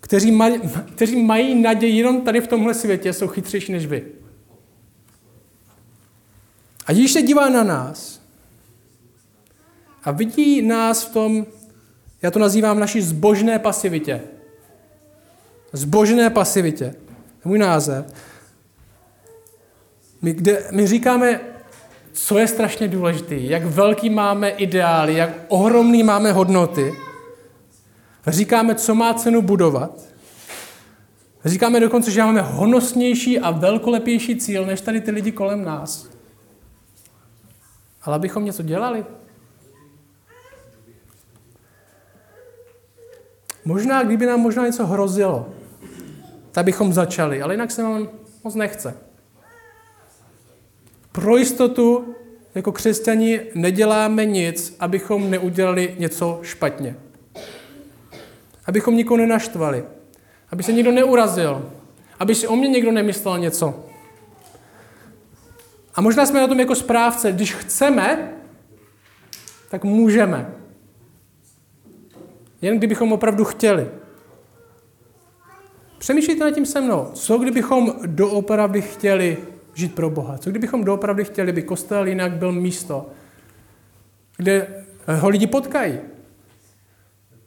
kteří, 0.00 0.30
maj, 0.30 0.60
kteří 0.94 1.22
mají 1.22 1.62
naději 1.62 1.96
jenom 1.96 2.20
tady 2.20 2.40
v 2.40 2.46
tomhle 2.46 2.74
světě, 2.74 3.12
jsou 3.12 3.28
chytřejší 3.28 3.72
než 3.72 3.86
vy. 3.86 4.06
A 6.86 6.92
když 6.92 7.12
se 7.12 7.22
dívá 7.22 7.48
na 7.48 7.62
nás 7.62 8.22
a 10.04 10.10
vidí 10.10 10.62
nás 10.62 11.04
v 11.04 11.12
tom, 11.12 11.46
já 12.22 12.30
to 12.30 12.38
nazývám 12.38 12.78
naší 12.80 13.00
zbožné 13.00 13.58
pasivitě. 13.58 14.20
Zbožné 15.72 16.30
pasivitě. 16.30 16.94
Můj 17.44 17.58
název. 17.58 18.14
My, 20.22 20.32
kde, 20.32 20.66
my 20.70 20.86
říkáme, 20.86 21.40
co 22.12 22.38
je 22.38 22.48
strašně 22.48 22.88
důležité, 22.88 23.34
jak 23.34 23.64
velký 23.64 24.10
máme 24.10 24.48
ideály, 24.48 25.14
jak 25.14 25.30
ohromný 25.48 26.02
máme 26.02 26.32
hodnoty. 26.32 26.94
Říkáme, 28.26 28.74
co 28.74 28.94
má 28.94 29.14
cenu 29.14 29.42
budovat. 29.42 30.12
Říkáme 31.44 31.80
dokonce, 31.80 32.10
že 32.10 32.22
máme 32.22 32.40
honosnější 32.40 33.38
a 33.38 33.50
velkolepější 33.50 34.36
cíl, 34.36 34.66
než 34.66 34.80
tady 34.80 35.00
ty 35.00 35.10
lidi 35.10 35.32
kolem 35.32 35.64
nás. 35.64 36.08
Ale 38.02 38.16
abychom 38.16 38.44
něco 38.44 38.62
dělali. 38.62 39.04
Možná, 43.64 44.02
kdyby 44.02 44.26
nám 44.26 44.40
možná 44.40 44.66
něco 44.66 44.86
hrozilo, 44.86 45.48
tak 46.52 46.64
bychom 46.64 46.92
začali, 46.92 47.42
ale 47.42 47.54
jinak 47.54 47.70
se 47.70 47.82
nám 47.82 48.08
moc 48.44 48.54
nechce. 48.54 49.11
Pro 51.12 51.36
jistotu 51.36 52.14
jako 52.54 52.72
křesťani 52.72 53.40
neděláme 53.54 54.24
nic, 54.24 54.76
abychom 54.80 55.30
neudělali 55.30 55.94
něco 55.98 56.40
špatně. 56.42 56.96
Abychom 58.66 58.96
nikoho 58.96 59.18
nenaštvali. 59.18 59.84
Aby 60.50 60.62
se 60.62 60.72
nikdo 60.72 60.92
neurazil. 60.92 61.72
Aby 62.18 62.34
si 62.34 62.46
o 62.46 62.56
mě 62.56 62.68
někdo 62.68 62.92
nemyslel 62.92 63.38
něco. 63.38 63.84
A 65.94 66.00
možná 66.00 66.26
jsme 66.26 66.40
na 66.40 66.46
tom 66.46 66.60
jako 66.60 66.74
správce. 66.74 67.32
Když 67.32 67.54
chceme, 67.54 68.32
tak 69.70 69.84
můžeme. 69.84 70.54
Jen 72.62 72.78
kdybychom 72.78 73.12
opravdu 73.12 73.44
chtěli. 73.44 73.88
Přemýšlejte 75.98 76.44
nad 76.44 76.50
tím 76.50 76.66
se 76.66 76.80
mnou. 76.80 77.10
Co 77.14 77.38
kdybychom 77.38 77.94
doopravdy 78.06 78.82
chtěli 78.82 79.36
žít 79.74 79.94
pro 79.94 80.10
Boha? 80.10 80.38
Co 80.38 80.50
kdybychom 80.50 80.84
doopravdy 80.84 81.24
chtěli, 81.24 81.52
by 81.52 81.62
kostel 81.62 82.06
jinak 82.06 82.32
byl 82.32 82.52
místo, 82.52 83.06
kde 84.36 84.84
ho 85.06 85.28
lidi 85.28 85.46
potkají? 85.46 85.98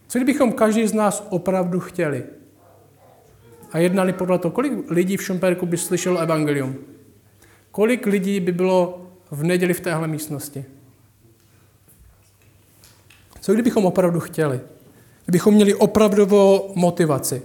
Co 0.08 0.20
kdybychom 0.20 0.54
každý 0.54 0.88
z 0.88 0.94
nás 0.94 1.28
opravdu 1.30 1.80
chtěli? 1.80 2.24
A 3.72 3.78
jednali 3.78 4.14
podle 4.14 4.40
toho, 4.40 4.52
kolik 4.52 4.92
lidí 4.92 5.18
v 5.18 5.24
Šumperku 5.24 5.66
by 5.66 5.78
slyšelo 5.78 6.20
evangelium? 6.20 6.76
Kolik 7.72 8.06
lidí 8.06 8.40
by 8.40 8.52
bylo 8.52 9.08
v 9.32 9.44
neděli 9.44 9.74
v 9.74 9.80
téhle 9.80 10.08
místnosti? 10.08 10.66
Co 13.42 13.54
kdybychom 13.54 13.86
opravdu 13.86 14.20
chtěli? 14.20 14.60
Kdybychom 15.26 15.54
měli 15.54 15.76
opravdovou 15.76 16.74
motivaci. 16.76 17.42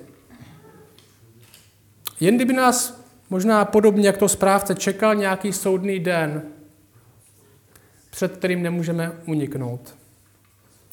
Jen 2.20 2.36
kdyby 2.36 2.52
nás 2.52 2.99
možná 3.30 3.64
podobně 3.64 4.06
jak 4.06 4.16
to 4.16 4.28
správce 4.28 4.74
čekal 4.74 5.14
nějaký 5.14 5.52
soudný 5.52 6.00
den, 6.00 6.42
před 8.10 8.36
kterým 8.36 8.62
nemůžeme 8.62 9.12
uniknout. 9.26 9.94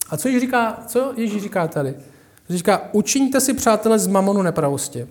A 0.10 0.18
co 0.18 0.28
Ježíš 0.28 0.42
říká, 0.42 0.84
co 0.88 1.14
Ježíš 1.18 1.44
říká 1.44 1.68
tady? 1.68 1.96
Říká, 2.50 2.90
učiňte 2.92 3.42
si, 3.42 3.54
přátelé, 3.54 4.00
z 4.00 4.08
mamonu 4.08 4.42
nepravosti. 4.42 5.08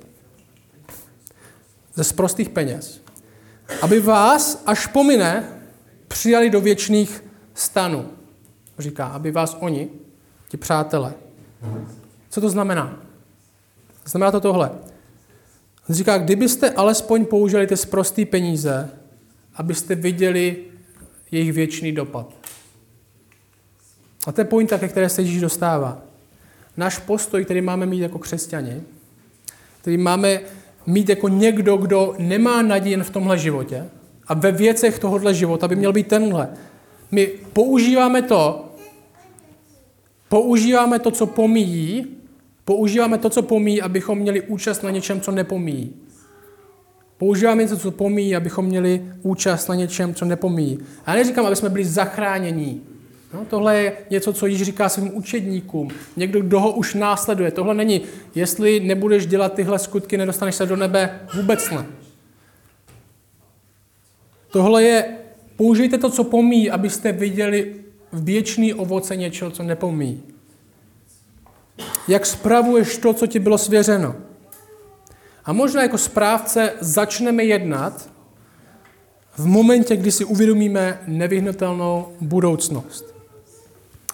Ze 1.94 2.04
sprostých 2.04 2.48
peněz. 2.48 3.00
Aby 3.82 4.00
vás, 4.00 4.62
až 4.66 4.86
pomine, 4.86 5.44
přijali 6.08 6.50
do 6.50 6.60
věčných 6.60 7.24
stanů. 7.54 8.08
Říká, 8.78 9.06
aby 9.06 9.30
vás 9.30 9.56
oni, 9.60 9.88
ti 10.48 10.56
přátelé. 10.56 11.14
Co 12.30 12.40
to 12.40 12.50
znamená? 12.50 13.00
Znamená 14.04 14.30
to 14.30 14.40
tohle. 14.40 14.70
On 15.88 15.94
říká, 15.94 16.18
kdybyste 16.18 16.70
alespoň 16.70 17.24
použili 17.24 17.66
ty 17.66 17.76
sprostý 17.76 18.24
peníze, 18.24 18.90
abyste 19.54 19.94
viděli 19.94 20.56
jejich 21.30 21.52
věčný 21.52 21.92
dopad. 21.92 22.34
A 24.26 24.32
to 24.32 24.40
je 24.40 24.44
pointa, 24.44 24.78
ke 24.78 24.88
které 24.88 25.08
se 25.08 25.22
Ježíš 25.22 25.40
dostává. 25.40 26.02
Náš 26.76 26.98
postoj, 26.98 27.44
který 27.44 27.60
máme 27.60 27.86
mít 27.86 28.00
jako 28.00 28.18
křesťani, 28.18 28.82
který 29.80 29.98
máme 29.98 30.40
mít 30.86 31.08
jako 31.08 31.28
někdo, 31.28 31.76
kdo 31.76 32.14
nemá 32.18 32.62
naději 32.62 32.96
v 32.96 33.10
tomhle 33.10 33.38
životě 33.38 33.88
a 34.28 34.34
ve 34.34 34.52
věcech 34.52 34.98
tohohle 34.98 35.34
života 35.34 35.68
by 35.68 35.76
měl 35.76 35.92
být 35.92 36.08
tenhle. 36.08 36.48
My 37.10 37.26
používáme 37.52 38.22
to, 38.22 38.74
používáme 40.28 40.98
to, 40.98 41.10
co 41.10 41.26
pomíjí, 41.26 42.06
používáme 42.66 43.18
to, 43.18 43.30
co 43.30 43.42
pomíjí, 43.42 43.82
abychom 43.82 44.18
měli 44.18 44.42
účast 44.42 44.82
na 44.82 44.90
něčem, 44.90 45.20
co 45.20 45.30
nepomíjí. 45.30 45.94
Používáme 47.18 47.62
něco, 47.62 47.76
co 47.76 47.90
pomíjí, 47.90 48.36
abychom 48.36 48.64
měli 48.64 49.12
účast 49.22 49.68
na 49.68 49.74
něčem, 49.74 50.14
co 50.14 50.24
nepomíjí. 50.24 50.78
Já 51.06 51.14
neříkám, 51.14 51.46
aby 51.46 51.56
jsme 51.56 51.68
byli 51.68 51.84
zachráněni. 51.84 52.80
No, 53.34 53.44
tohle 53.50 53.76
je 53.76 53.92
něco, 54.10 54.32
co 54.32 54.46
již 54.46 54.62
říká 54.62 54.88
svým 54.88 55.16
učedníkům. 55.16 55.90
Někdo, 56.16 56.40
kdo 56.40 56.60
ho 56.60 56.72
už 56.72 56.94
následuje. 56.94 57.50
Tohle 57.50 57.74
není, 57.74 58.00
jestli 58.34 58.80
nebudeš 58.80 59.26
dělat 59.26 59.54
tyhle 59.54 59.78
skutky, 59.78 60.16
nedostaneš 60.16 60.54
se 60.54 60.66
do 60.66 60.76
nebe, 60.76 61.20
vůbec 61.36 61.70
ne. 61.70 61.86
Tohle 64.50 64.82
je, 64.82 65.16
použijte 65.56 65.98
to, 65.98 66.10
co 66.10 66.24
pomíjí, 66.24 66.70
abyste 66.70 67.12
viděli 67.12 67.74
věčný 68.12 68.74
ovoce 68.74 69.16
něčeho, 69.16 69.50
co 69.50 69.62
nepomíjí. 69.62 70.22
Jak 72.08 72.26
spravuješ 72.26 72.98
to, 72.98 73.12
co 73.12 73.26
ti 73.26 73.38
bylo 73.38 73.58
svěřeno. 73.58 74.14
A 75.44 75.52
možná 75.52 75.82
jako 75.82 75.98
správce 75.98 76.72
začneme 76.80 77.44
jednat 77.44 78.10
v 79.36 79.46
momentě, 79.46 79.96
kdy 79.96 80.12
si 80.12 80.24
uvědomíme 80.24 81.00
nevyhnutelnou 81.06 82.12
budoucnost. 82.20 83.14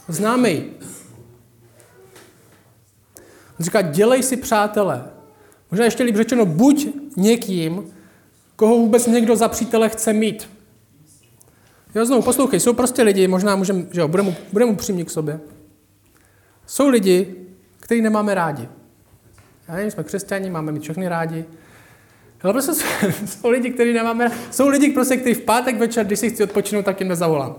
Známe 0.09 0.51
ji. 0.51 0.79
Říká, 3.61 3.83
dělej 3.83 4.23
si 4.23 4.37
přátele. 4.37 5.05
Možná 5.71 5.85
ještě 5.85 6.03
líp 6.03 6.17
řečeno, 6.17 6.47
buď 6.47 6.89
někým, 7.17 7.93
koho 8.57 8.77
vůbec 8.77 9.07
někdo 9.07 9.37
za 9.37 9.49
přítele 9.49 9.89
chce 9.89 10.13
mít. 10.13 10.49
Jo, 11.95 12.07
znovu, 12.07 12.23
poslouchej, 12.23 12.61
jsou 12.61 12.73
prostě 12.73 13.03
lidi, 13.03 13.29
možná 13.29 13.57
můžeme, 13.57 13.85
že 13.91 14.01
jo, 14.01 14.09
budeme, 14.09 14.37
budeme 14.53 14.73
upřímní 14.73 15.05
k 15.05 15.11
sobě. 15.11 15.41
Jsou 16.67 16.89
lidi, 16.89 17.42
který 17.93 18.03
nemáme 18.03 18.35
rádi. 18.35 18.69
Já 19.69 19.75
nevím, 19.75 19.91
jsme 19.91 20.05
křesťani, 20.05 20.51
máme 20.51 20.73
mít 20.73 20.83
všechny 20.83 21.09
rádi. 21.09 21.45
Ale 22.43 22.53
prostě 22.53 22.75
jsou, 22.75 22.87
jsou 23.27 23.51
lidi, 23.51 23.71
kteří 23.71 23.93
nemáme 23.93 24.25
rádi. 24.25 24.37
Jsou 24.51 24.69
lidi, 24.69 24.93
prostě, 24.93 25.17
kteří 25.17 25.35
v 25.35 25.41
pátek 25.41 25.79
večer, 25.79 26.07
když 26.07 26.19
si 26.19 26.31
chci 26.31 26.45
odpočinout, 26.45 26.85
tak 26.85 27.01
jim 27.01 27.09
nezavolám 27.09 27.57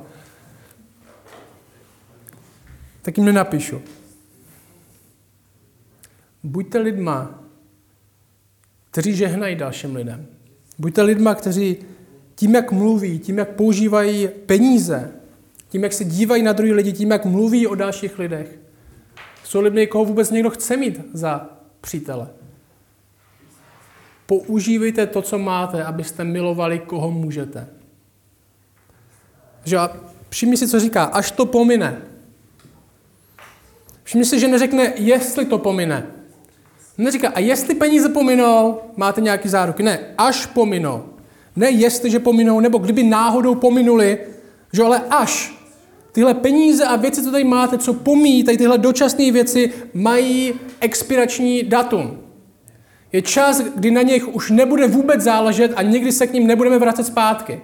tak 3.03 3.17
jim 3.17 3.25
nenapíšu. 3.25 3.81
Buďte 6.43 6.77
lidma, 6.77 7.43
kteří 8.91 9.15
žehnají 9.15 9.55
dalším 9.55 9.95
lidem. 9.95 10.25
Buďte 10.79 11.01
lidma, 11.01 11.35
kteří 11.35 11.77
tím, 12.35 12.55
jak 12.55 12.71
mluví, 12.71 13.19
tím, 13.19 13.37
jak 13.37 13.49
používají 13.49 14.27
peníze, 14.45 15.11
tím, 15.69 15.83
jak 15.83 15.93
se 15.93 16.03
dívají 16.03 16.43
na 16.43 16.53
druhý 16.53 16.73
lidi, 16.73 16.93
tím, 16.93 17.11
jak 17.11 17.25
mluví 17.25 17.67
o 17.67 17.75
dalších 17.75 18.19
lidech, 18.19 18.62
jsou 19.53 19.61
lidmi, 19.61 19.87
koho 19.87 20.05
vůbec 20.05 20.31
někdo 20.31 20.49
chce 20.49 20.77
mít 20.77 21.01
za 21.13 21.49
přítele. 21.81 22.27
Používejte 24.25 25.07
to, 25.07 25.21
co 25.21 25.37
máte, 25.39 25.83
abyste 25.83 26.23
milovali, 26.23 26.79
koho 26.79 27.11
můžete. 27.11 27.67
Že 29.63 29.77
všimni 30.29 30.57
si, 30.57 30.67
co 30.67 30.79
říká, 30.79 31.03
až 31.03 31.31
to 31.31 31.45
pomine, 31.45 32.01
Všimni 34.03 34.25
si, 34.25 34.39
že 34.39 34.47
neřekne, 34.47 34.93
jestli 34.95 35.45
to 35.45 35.57
pomine. 35.57 36.07
Neříká, 36.97 37.29
a 37.29 37.39
jestli 37.39 37.75
peníze 37.75 38.09
pominou, 38.09 38.81
máte 38.95 39.21
nějaký 39.21 39.49
záruky. 39.49 39.83
Ne, 39.83 39.99
až 40.17 40.45
pominou. 40.45 41.05
Ne 41.55 41.69
jestliže 41.69 42.19
pominou, 42.19 42.59
nebo 42.59 42.77
kdyby 42.77 43.03
náhodou 43.03 43.55
pominuli, 43.55 44.19
že 44.73 44.83
ale 44.83 45.01
až. 45.09 45.62
Tyhle 46.13 46.33
peníze 46.33 46.85
a 46.85 46.95
věci, 46.95 47.23
co 47.23 47.31
tady 47.31 47.43
máte, 47.43 47.77
co 47.77 47.93
pomíjí, 47.93 48.43
tady 48.43 48.57
tyhle 48.57 48.77
dočasné 48.77 49.31
věci, 49.31 49.73
mají 49.93 50.53
expirační 50.79 51.63
datum. 51.63 52.17
Je 53.11 53.21
čas, 53.21 53.61
kdy 53.61 53.91
na 53.91 54.01
nich 54.01 54.27
už 54.27 54.51
nebude 54.51 54.87
vůbec 54.87 55.21
záležet 55.21 55.71
a 55.75 55.81
nikdy 55.81 56.11
se 56.11 56.27
k 56.27 56.33
ním 56.33 56.47
nebudeme 56.47 56.79
vracet 56.79 57.03
zpátky. 57.03 57.61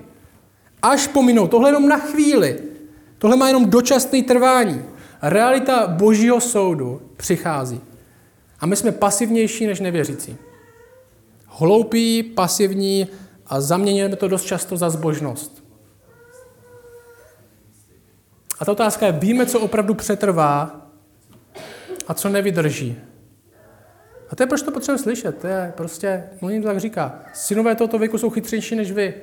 Až 0.82 1.08
pominou. 1.08 1.48
Tohle 1.48 1.70
jenom 1.70 1.88
na 1.88 1.98
chvíli. 1.98 2.60
Tohle 3.18 3.38
má 3.38 3.48
jenom 3.48 3.66
dočasné 3.66 4.24
trvání. 4.24 4.82
Realita 5.22 5.88
božího 5.88 6.42
soudu 6.42 7.02
přichází. 7.18 7.82
A 8.60 8.66
my 8.66 8.76
jsme 8.76 8.92
pasivnější 8.92 9.68
než 9.68 9.80
nevěřící. 9.80 10.38
Hloupí, 11.46 12.24
pasivní 12.24 13.08
a 13.48 13.62
zaměňujeme 13.62 14.16
to 14.16 14.28
dost 14.28 14.44
často 14.44 14.78
za 14.78 14.90
zbožnost. 14.90 15.69
A 18.60 18.66
ta 18.66 18.72
otázka 18.72 19.06
je, 19.06 19.12
víme, 19.12 19.46
co 19.46 19.60
opravdu 19.60 19.94
přetrvá 19.94 20.82
a 22.08 22.14
co 22.14 22.30
nevydrží. 22.30 22.98
A 24.30 24.36
to 24.36 24.44
je, 24.44 24.48
proč 24.48 24.62
to 24.62 24.72
potřebujeme 24.72 25.04
slyšet. 25.04 25.38
To 25.38 25.48
je 25.48 25.74
prostě, 25.78 26.24
to 26.40 26.68
tak 26.68 26.80
říká. 26.80 27.20
Synové 27.34 27.76
tohoto 27.76 28.00
věku 28.00 28.18
jsou 28.18 28.30
chytřejší 28.30 28.76
než 28.76 28.92
vy. 28.92 29.14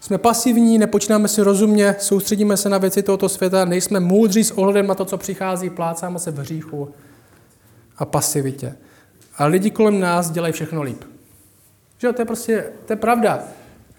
Jsme 0.00 0.18
pasivní, 0.18 0.78
nepočínáme 0.78 1.28
si 1.28 1.42
rozumně, 1.42 1.96
soustředíme 1.98 2.56
se 2.56 2.68
na 2.68 2.78
věci 2.78 3.02
tohoto 3.02 3.28
světa, 3.28 3.64
nejsme 3.64 4.00
moudří 4.00 4.44
s 4.44 4.50
ohledem 4.50 4.86
na 4.86 4.94
to, 4.94 5.04
co 5.04 5.18
přichází, 5.18 5.70
plácáme 5.70 6.18
se 6.18 6.30
v 6.30 6.38
hříchu 6.38 6.94
a 7.96 8.04
pasivitě. 8.04 8.76
A 9.38 9.46
lidi 9.46 9.70
kolem 9.70 10.00
nás 10.00 10.30
dělají 10.30 10.52
všechno 10.52 10.82
líp. 10.82 11.04
Že 11.98 12.12
to 12.12 12.22
je 12.22 12.26
prostě, 12.26 12.64
to 12.86 12.92
je 12.92 12.96
pravda. 12.96 13.44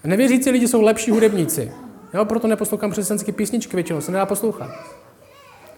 Nevěřící 0.04 0.52
lidi 0.52 0.68
jsou 0.68 0.82
lepší 0.82 1.12
hudebníci. 1.12 1.72
Jo, 2.16 2.26
proto 2.26 2.48
neposlouchám 2.48 2.92
křesťanské 2.92 3.32
písničky 3.32 3.78
většinou, 3.78 4.02
se 4.02 4.12
nedá 4.12 4.26
poslouchat. 4.26 4.70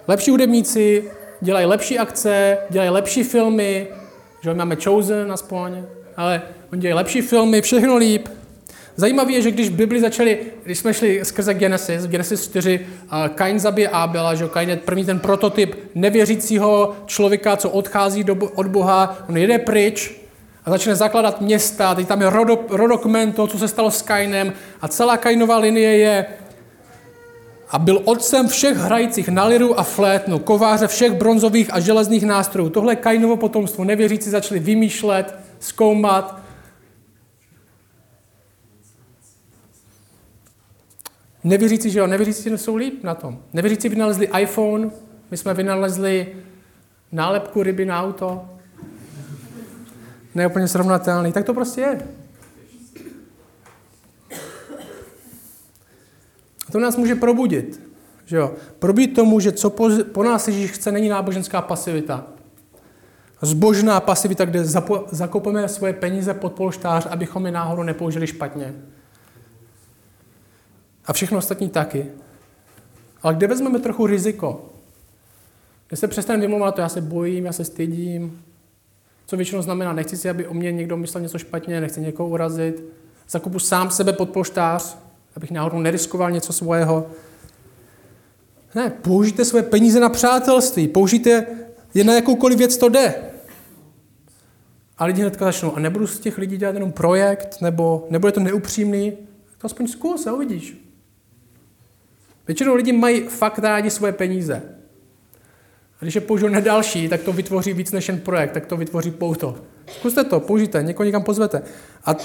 Lepší 0.07 0.31
hudebníci 0.31 1.11
dělají 1.41 1.65
lepší 1.65 1.99
akce, 1.99 2.57
dělají 2.69 2.89
lepší 2.89 3.23
filmy, 3.23 3.87
že 4.41 4.53
máme 4.53 4.77
Chosen 4.83 5.31
aspoň, 5.31 5.83
ale 6.17 6.41
oni 6.71 6.81
dělají 6.81 6.95
lepší 6.95 7.21
filmy, 7.21 7.61
všechno 7.61 7.97
líp, 7.97 8.27
Zajímavé 8.99 9.31
je, 9.31 9.41
že 9.41 9.51
když 9.51 9.69
Bibli 9.69 10.01
začali, 10.01 10.39
když 10.63 10.79
jsme 10.79 10.93
šli 10.93 11.25
skrze 11.25 11.53
Genesis, 11.53 12.05
v 12.05 12.09
Genesis 12.09 12.43
4, 12.43 12.87
Kain 13.35 13.59
zabije 13.59 13.89
Abela, 13.89 14.35
že 14.35 14.47
Kain 14.47 14.69
je 14.69 14.75
první 14.75 15.05
ten 15.05 15.19
prototyp 15.19 15.75
nevěřícího 15.95 16.95
člověka, 17.05 17.57
co 17.57 17.69
odchází 17.69 18.23
do, 18.23 18.35
od 18.35 18.67
Boha, 18.67 19.17
on 19.29 19.37
jede 19.37 19.59
pryč 19.59 20.21
a 20.67 20.69
začne 20.69 20.95
zakládat 20.95 21.41
města, 21.41 21.95
teď 21.95 22.07
tam 22.07 22.21
je 22.21 22.29
rodo, 22.29 22.59
rodokmen 22.69 23.31
toho, 23.31 23.47
co 23.47 23.59
se 23.59 23.67
stalo 23.67 23.91
s 23.91 24.01
Kainem 24.01 24.53
a 24.81 24.87
celá 24.87 25.17
Kainová 25.17 25.57
linie 25.57 25.97
je 25.97 26.25
a 27.69 27.79
byl 27.79 28.01
otcem 28.05 28.47
všech 28.47 28.77
hrajících 28.77 29.29
na 29.29 29.45
liru 29.45 29.79
a 29.79 29.83
flétnu, 29.83 30.39
kováře 30.39 30.87
všech 30.87 31.13
bronzových 31.13 31.73
a 31.73 31.79
železných 31.79 32.25
nástrojů. 32.25 32.69
Tohle 32.69 32.95
Kainovo 32.95 33.37
potomstvo 33.37 33.83
nevěřící 33.83 34.29
začali 34.29 34.59
vymýšlet, 34.59 35.35
zkoumat, 35.59 36.39
Nevěřící, 41.43 41.89
že 41.89 41.99
jo, 41.99 42.07
nevěřící 42.07 42.49
jsou 42.57 42.75
líp 42.75 43.03
na 43.03 43.15
tom. 43.15 43.39
Nevěřící 43.53 43.89
vynalezli 43.89 44.29
iPhone, 44.39 44.89
my 45.31 45.37
jsme 45.37 45.53
vynalezli 45.53 46.35
nálepku 47.11 47.63
ryby 47.63 47.85
na 47.85 48.03
auto. 48.03 48.56
Neúplně 50.37 50.67
srovnatelný. 50.67 51.31
Tak 51.31 51.45
to 51.45 51.53
prostě 51.53 51.81
je. 51.81 52.07
A 56.67 56.71
to 56.71 56.79
nás 56.79 56.97
může 56.97 57.15
probudit. 57.15 57.81
Že 58.25 58.37
jo? 58.37 58.53
Probít 58.79 59.15
tomu, 59.15 59.39
že 59.39 59.51
co 59.51 59.69
po, 59.69 59.89
po 60.11 60.23
nás 60.23 60.47
Ježíš 60.47 60.71
chce, 60.71 60.91
není 60.91 61.09
náboženská 61.09 61.61
pasivita. 61.61 62.27
Zbožná 63.41 63.99
pasivita, 63.99 64.45
kde 64.45 64.65
zapo, 64.65 65.05
zakopeme 65.11 65.69
svoje 65.69 65.93
peníze 65.93 66.33
pod 66.33 66.53
polštář, 66.53 67.05
abychom 67.05 67.45
je 67.45 67.51
náhodou 67.51 67.83
nepoužili 67.83 68.27
špatně. 68.27 68.73
A 71.05 71.13
všechno 71.13 71.37
ostatní 71.37 71.69
taky. 71.69 72.05
Ale 73.21 73.33
kde 73.33 73.47
vezmeme 73.47 73.79
trochu 73.79 74.05
riziko? 74.05 74.69
Kde 75.87 75.97
se 75.97 76.07
přestaneme 76.07 76.41
vymlouvat 76.41 76.75
to, 76.75 76.81
já 76.81 76.89
se 76.89 77.01
bojím, 77.01 77.45
já 77.45 77.51
se 77.51 77.65
stydím. 77.65 78.46
Co 79.27 79.37
většinou 79.37 79.61
znamená, 79.61 79.93
nechci 79.93 80.17
si, 80.17 80.29
aby 80.29 80.47
o 80.47 80.53
mě 80.53 80.71
někdo 80.71 80.97
myslel 80.97 81.21
něco 81.21 81.37
špatně, 81.37 81.81
nechci 81.81 82.01
někoho 82.01 82.29
urazit. 82.29 82.83
Zakupu 83.29 83.59
sám 83.59 83.91
sebe 83.91 84.13
pod 84.13 84.29
polštář, 84.29 84.97
abych 85.35 85.51
náhodou 85.51 85.79
neriskoval 85.79 86.31
něco 86.31 86.53
svého. 86.53 87.07
Ne, 88.75 88.89
použijte 88.89 89.45
své 89.45 89.63
peníze 89.63 89.99
na 89.99 90.09
přátelství, 90.09 90.87
použijte 90.87 91.47
je 91.93 92.03
na 92.03 92.13
jakoukoliv 92.13 92.57
věc 92.57 92.77
to 92.77 92.89
jde. 92.89 93.13
A 94.97 95.05
lidi 95.05 95.21
hnedka 95.21 95.45
začnou, 95.45 95.75
a 95.75 95.79
nebudu 95.79 96.07
z 96.07 96.19
těch 96.19 96.37
lidí 96.37 96.57
dělat 96.57 96.75
jenom 96.75 96.91
projekt, 96.91 97.61
nebo 97.61 98.07
nebude 98.09 98.31
to 98.31 98.39
neupřímný, 98.39 99.11
to 99.57 99.65
aspoň 99.65 99.87
zkus 99.87 100.27
a 100.27 100.33
uvidíš. 100.33 100.77
Většinou 102.47 102.75
lidi 102.75 102.91
mají 102.91 103.21
fakt 103.21 103.59
rádi 103.59 103.89
svoje 103.89 104.13
peníze. 104.13 104.76
A 106.01 106.05
když 106.05 106.15
je 106.15 106.21
použiju 106.21 106.51
na 106.51 106.59
další, 106.59 107.09
tak 107.09 107.21
to 107.21 107.33
vytvoří 107.33 107.73
víc 107.73 107.91
než 107.91 108.07
jen 108.07 108.19
projekt, 108.19 108.51
tak 108.51 108.65
to 108.65 108.77
vytvoří 108.77 109.11
pouto. 109.11 109.55
Zkuste 109.87 110.23
to, 110.23 110.39
použijte, 110.39 110.83
někoho 110.83 111.05
někam 111.05 111.23
pozvete. 111.23 111.61
A 112.05 112.15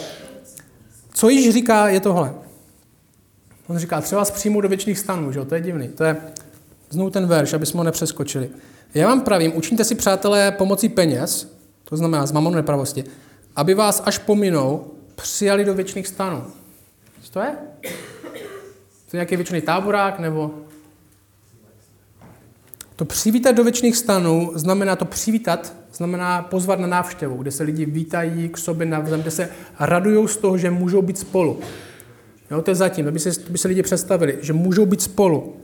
co 1.14 1.28
již 1.28 1.54
říká, 1.54 1.88
je 1.88 2.00
tohle. 2.00 2.34
On 3.66 3.78
říká, 3.78 4.00
třeba 4.00 4.20
vás 4.20 4.30
přijmou 4.30 4.60
do 4.60 4.68
věčných 4.68 4.98
stanů, 4.98 5.32
že 5.32 5.38
jo? 5.38 5.44
to 5.44 5.54
je 5.54 5.60
divný. 5.60 5.88
To 5.88 6.04
je 6.04 6.16
znovu 6.90 7.10
ten 7.10 7.26
verš, 7.26 7.52
aby 7.52 7.66
jsme 7.66 7.78
ho 7.78 7.84
nepřeskočili. 7.84 8.50
Já 8.94 9.08
vám 9.08 9.20
pravím, 9.20 9.56
učiňte 9.56 9.84
si, 9.84 9.94
přátelé, 9.94 10.50
pomocí 10.50 10.88
peněz, 10.88 11.56
to 11.84 11.96
znamená 11.96 12.26
z 12.26 12.32
mamonu 12.32 12.56
nepravosti, 12.56 13.04
aby 13.56 13.74
vás 13.74 14.02
až 14.04 14.18
pominou 14.18 14.90
přijali 15.14 15.64
do 15.64 15.74
věčných 15.74 16.06
stanů. 16.06 16.44
Co 17.22 17.32
to 17.32 17.40
je? 17.40 17.56
To 19.10 19.16
je 19.16 19.18
nějaký 19.18 19.36
věčný 19.36 19.60
táborák, 19.60 20.18
nebo... 20.18 20.54
To 22.96 23.04
přivítat 23.04 23.56
do 23.56 23.64
věčných 23.64 23.96
stanů 23.96 24.52
znamená 24.54 24.96
to 24.96 25.04
přivítat, 25.04 25.74
znamená 25.92 26.42
pozvat 26.42 26.80
na 26.80 26.86
návštěvu, 26.86 27.36
kde 27.36 27.50
se 27.50 27.62
lidi 27.62 27.86
vítají 27.86 28.48
k 28.48 28.58
sobě 28.58 28.86
navzájem, 28.86 29.20
kde 29.20 29.30
se 29.30 29.48
radují 29.80 30.28
z 30.28 30.36
toho, 30.36 30.58
že 30.58 30.70
můžou 30.70 31.02
být 31.02 31.18
spolu. 31.18 31.60
Jo, 32.50 32.62
to 32.62 32.70
je 32.70 32.74
zatím, 32.74 33.08
aby 33.08 33.18
se, 33.18 33.30
aby 33.48 33.58
se 33.58 33.68
lidi 33.68 33.82
představili, 33.82 34.38
že 34.40 34.52
můžou 34.52 34.86
být 34.86 35.02
spolu. 35.02 35.56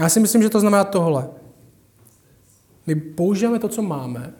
Já 0.00 0.08
si 0.08 0.20
myslím, 0.20 0.42
že 0.42 0.50
to 0.50 0.60
znamená 0.60 0.84
tohle. 0.84 1.28
My 2.86 2.94
používáme 2.94 3.58
to, 3.58 3.68
co 3.68 3.82
máme, 3.82 4.32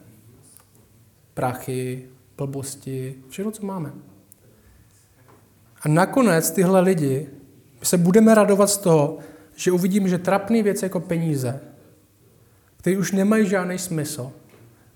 prachy, 1.34 2.04
blbosti, 2.36 3.14
všechno, 3.28 3.52
co 3.52 3.66
máme. 3.66 3.92
A 5.82 5.88
nakonec 5.88 6.50
tyhle 6.50 6.80
lidi, 6.80 7.28
se 7.82 7.96
budeme 7.96 8.34
radovat 8.34 8.70
z 8.70 8.76
toho, 8.76 9.18
že 9.58 9.72
uvidím, 9.72 10.08
že 10.08 10.18
trapné 10.18 10.62
věci 10.62 10.84
jako 10.84 11.00
peníze, 11.00 11.60
které 12.76 12.98
už 12.98 13.12
nemají 13.12 13.48
žádný 13.48 13.78
smysl, 13.78 14.32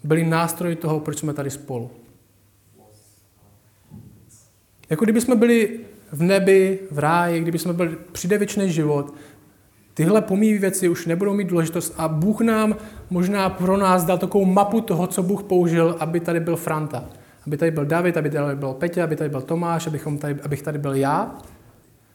byly 0.04 0.24
nástroji 0.24 0.76
toho, 0.76 1.00
proč 1.00 1.18
jsme 1.18 1.34
tady 1.34 1.50
spolu. 1.50 1.90
Jako 4.90 5.04
kdyby 5.04 5.20
jsme 5.20 5.36
byli 5.36 5.80
v 6.12 6.22
nebi, 6.22 6.78
v 6.90 6.98
ráji, 6.98 7.40
kdyby 7.40 7.58
jsme 7.58 7.72
byli, 7.72 7.96
přijde 8.12 8.38
věčný 8.38 8.72
život, 8.72 9.14
tyhle 9.94 10.22
pomíjí 10.22 10.58
věci 10.58 10.88
už 10.88 11.06
nebudou 11.06 11.34
mít 11.34 11.48
důležitost 11.48 11.94
a 11.96 12.08
Bůh 12.08 12.40
nám 12.40 12.76
možná 13.10 13.50
pro 13.50 13.76
nás 13.76 14.04
dal 14.04 14.18
takovou 14.18 14.44
mapu 14.44 14.80
toho, 14.80 15.06
co 15.06 15.22
Bůh 15.22 15.42
použil, 15.42 15.96
aby 16.00 16.20
tady 16.20 16.40
byl 16.40 16.56
Franta. 16.56 17.04
Aby 17.46 17.56
tady 17.56 17.70
byl 17.70 17.84
David, 17.84 18.16
aby 18.16 18.30
tady 18.30 18.56
byl 18.56 18.72
Petě, 18.72 19.02
aby 19.02 19.16
tady 19.16 19.30
byl 19.30 19.40
Tomáš, 19.40 19.86
abychom 19.86 20.18
tady, 20.18 20.40
abych 20.42 20.62
tady 20.62 20.78
byl 20.78 20.94
já. 20.94 21.38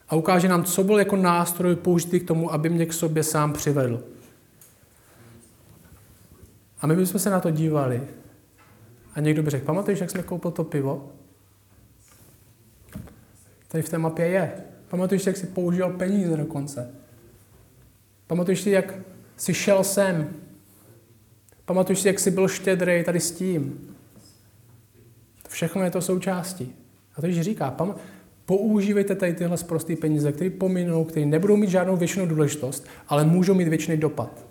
A 0.10 0.16
ukáže 0.16 0.48
nám, 0.48 0.64
co 0.64 0.84
byl 0.84 1.00
jako 1.00 1.16
nástroj 1.16 1.76
použitý 1.76 2.20
k 2.20 2.28
tomu, 2.28 2.54
aby 2.54 2.70
mě 2.70 2.86
k 2.86 2.94
sobě 2.94 3.24
sám 3.24 3.54
přivedl. 3.54 4.04
A 6.82 6.88
my 6.88 6.96
bychom 6.96 7.20
se 7.20 7.30
na 7.30 7.40
to 7.40 7.52
dívali. 7.52 8.02
A 9.14 9.20
někdo 9.20 9.44
by 9.44 9.50
řekl, 9.50 9.66
pamatuješ, 9.66 10.00
jak 10.00 10.12
jsme 10.12 10.24
koupil 10.24 10.52
to 10.52 10.64
pivo? 10.64 11.12
Tady 13.68 13.82
v 13.82 13.90
té 13.90 13.98
mapě 13.98 14.26
je. 14.28 14.54
Pamatuješ 14.88 15.26
jak 15.26 15.38
jsi 15.38 15.48
použil 15.48 15.90
peníze 15.90 16.38
dokonce. 16.38 16.92
Pamatuješ 18.28 18.62
si, 18.62 18.70
jak 18.70 18.94
jsi 19.38 19.54
šel 19.54 19.84
sem. 19.84 20.30
Pamatuješ 21.66 22.00
si, 22.00 22.08
jak 22.08 22.20
jsi 22.20 22.32
byl 22.32 22.48
štědrý 22.48 23.04
tady 23.04 23.20
s 23.20 23.32
tím. 23.32 23.96
Všechno 25.50 25.84
je 25.84 25.92
to 25.92 26.02
součástí. 26.02 26.76
A 27.16 27.22
to 27.22 27.28
již 27.28 27.42
říká, 27.42 27.72
pam, 27.72 27.96
používejte 28.48 29.16
tady 29.16 29.34
tyhle 29.34 29.58
sprosté 29.58 29.96
peníze, 29.96 30.32
které 30.32 30.50
pominou, 30.50 31.04
které 31.04 31.26
nebudou 31.26 31.56
mít 31.56 31.70
žádnou 31.70 31.98
věčnou 31.98 32.26
důležitost, 32.26 32.88
ale 33.08 33.26
můžou 33.26 33.54
mít 33.54 33.68
věčný 33.68 33.98
dopad. 33.98 34.46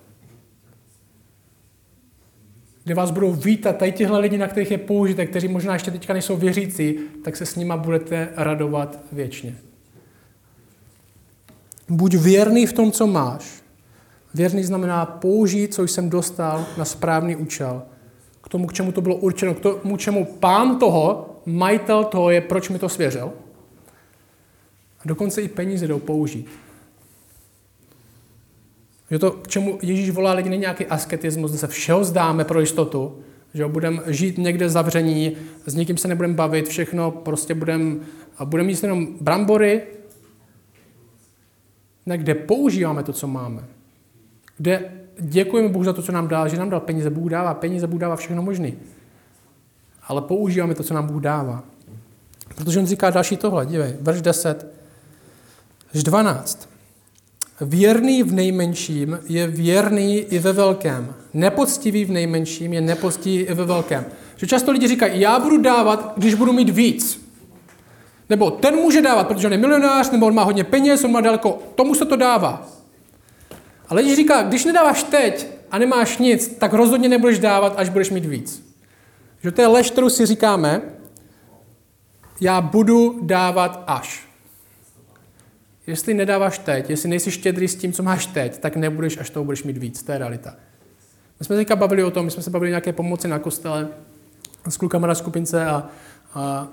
Kde 2.84 2.94
vás 2.94 3.10
budou 3.10 3.32
vítat 3.32 3.76
tady 3.76 3.92
těhle 3.92 4.18
lidi, 4.18 4.38
na 4.38 4.48
kterých 4.48 4.70
je 4.70 4.78
použité, 4.78 5.26
kteří 5.26 5.48
možná 5.48 5.72
ještě 5.72 5.90
teďka 5.90 6.12
nejsou 6.12 6.36
věřící, 6.36 6.98
tak 7.24 7.36
se 7.36 7.46
s 7.46 7.56
nima 7.56 7.76
budete 7.76 8.28
radovat 8.36 8.98
věčně. 9.12 9.56
Buď 11.88 12.14
věrný 12.14 12.66
v 12.66 12.72
tom, 12.72 12.92
co 12.92 13.06
máš. 13.06 13.62
Věrný 14.34 14.64
znamená 14.64 15.06
použít, 15.06 15.74
co 15.74 15.82
jsem 15.82 16.10
dostal 16.10 16.66
na 16.78 16.84
správný 16.84 17.36
účel 17.36 17.82
k 18.42 18.48
tomu, 18.48 18.66
k 18.66 18.72
čemu 18.72 18.92
to 18.92 19.00
bylo 19.00 19.16
určeno, 19.16 19.54
k 19.54 19.60
tomu, 19.60 19.96
čemu 19.96 20.24
pán 20.24 20.78
toho, 20.78 21.30
majitel 21.46 22.04
toho 22.04 22.30
je, 22.30 22.40
proč 22.40 22.68
mi 22.68 22.78
to 22.78 22.88
svěřil. 22.88 23.32
Dokonce 25.06 25.42
i 25.42 25.48
peníze 25.48 25.88
jdou 25.88 25.98
použít. 25.98 26.46
Že 29.10 29.18
to, 29.18 29.30
k 29.30 29.48
čemu 29.48 29.78
Ježíš 29.82 30.10
volá 30.10 30.32
lidi, 30.32 30.50
není 30.50 30.60
nějaký 30.60 30.86
asketismus, 30.86 31.50
kde 31.50 31.58
se 31.58 31.66
všeho 31.66 32.04
zdáme 32.04 32.44
pro 32.44 32.60
jistotu, 32.60 33.18
že 33.54 33.66
budeme 33.66 34.02
žít 34.06 34.38
někde 34.38 34.68
zavření, 34.68 35.36
s 35.66 35.74
nikým 35.74 35.96
se 35.96 36.08
nebudeme 36.08 36.34
bavit, 36.34 36.68
všechno 36.68 37.10
prostě 37.10 37.54
budeme 37.54 37.96
budem 38.44 38.68
jíst 38.68 38.82
jenom 38.82 39.06
brambory, 39.20 39.82
ne, 42.06 42.18
kde 42.18 42.34
používáme 42.34 43.02
to, 43.02 43.12
co 43.12 43.26
máme. 43.26 43.64
Kde 44.56 44.92
děkujeme 45.18 45.68
Bohu 45.68 45.84
za 45.84 45.92
to, 45.92 46.02
co 46.02 46.12
nám 46.12 46.28
dal, 46.28 46.48
že 46.48 46.56
nám 46.56 46.70
dal 46.70 46.80
peníze. 46.80 47.10
Bůh 47.10 47.30
dává 47.30 47.54
peníze, 47.54 47.86
Bůh 47.86 48.00
dává 48.00 48.16
všechno 48.16 48.42
možné. 48.42 48.72
Ale 50.02 50.22
používáme 50.22 50.74
to, 50.74 50.82
co 50.82 50.94
nám 50.94 51.06
Bůh 51.06 51.22
dává. 51.22 51.64
Protože 52.56 52.80
on 52.80 52.86
říká 52.86 53.10
další 53.10 53.36
tohle, 53.36 53.66
dívej, 53.66 53.96
verš 54.00 54.22
10, 54.22 54.75
až 55.96 56.02
12. 56.02 56.68
Věrný 57.60 58.22
v 58.22 58.32
nejmenším 58.32 59.18
je 59.28 59.46
věrný 59.46 60.18
i 60.18 60.38
ve 60.38 60.52
velkém. 60.52 61.14
Nepoctivý 61.34 62.04
v 62.04 62.10
nejmenším 62.10 62.72
je 62.72 62.80
nepoctivý 62.80 63.36
i 63.36 63.54
ve 63.54 63.64
velkém. 63.64 64.04
Že 64.36 64.46
často 64.46 64.72
lidi 64.72 64.88
říkají, 64.88 65.20
já 65.20 65.38
budu 65.38 65.56
dávat, 65.56 66.12
když 66.16 66.34
budu 66.34 66.52
mít 66.52 66.70
víc. 66.70 67.26
Nebo 68.28 68.50
ten 68.50 68.74
může 68.74 69.02
dávat, 69.02 69.28
protože 69.28 69.46
on 69.46 69.52
je 69.52 69.58
milionář, 69.58 70.10
nebo 70.10 70.26
on 70.26 70.34
má 70.34 70.44
hodně 70.44 70.64
peněz, 70.64 71.04
on 71.04 71.12
má 71.12 71.20
daleko, 71.20 71.58
tomu 71.74 71.94
se 71.94 72.04
to 72.04 72.16
dává. 72.16 72.68
Ale 73.88 74.02
Ježíš 74.02 74.16
říká, 74.16 74.42
když 74.42 74.64
nedáváš 74.64 75.02
teď 75.02 75.46
a 75.70 75.78
nemáš 75.78 76.18
nic, 76.18 76.56
tak 76.58 76.72
rozhodně 76.72 77.08
nebudeš 77.08 77.38
dávat, 77.38 77.74
až 77.76 77.88
budeš 77.88 78.10
mít 78.10 78.24
víc. 78.24 78.62
Že 79.42 79.50
to 79.50 79.60
je 79.60 79.66
lež, 79.66 79.90
kterou 79.90 80.08
si 80.08 80.26
říkáme, 80.26 80.82
já 82.40 82.60
budu 82.60 83.18
dávat 83.22 83.84
až. 83.86 84.25
Jestli 85.86 86.14
nedáváš 86.14 86.58
teď, 86.58 86.90
jestli 86.90 87.08
nejsi 87.08 87.30
štědrý 87.30 87.68
s 87.68 87.74
tím, 87.74 87.92
co 87.92 88.02
máš 88.02 88.26
teď, 88.26 88.58
tak 88.58 88.76
nebudeš, 88.76 89.18
až 89.18 89.30
toho 89.30 89.44
budeš 89.44 89.62
mít 89.62 89.76
víc. 89.76 90.02
To 90.02 90.12
je 90.12 90.18
realita. 90.18 90.54
My 91.40 91.46
jsme 91.46 91.56
teďka 91.56 91.76
bavili 91.76 92.04
o 92.04 92.10
tom, 92.10 92.24
my 92.24 92.30
jsme 92.30 92.42
se 92.42 92.50
bavili 92.50 92.70
nějaké 92.70 92.92
pomoci 92.92 93.28
na 93.28 93.38
kostele 93.38 93.88
s 94.68 94.76
klukama 94.76 95.06
na 95.06 95.14
skupince 95.14 95.66
a, 95.66 95.88
a 96.34 96.68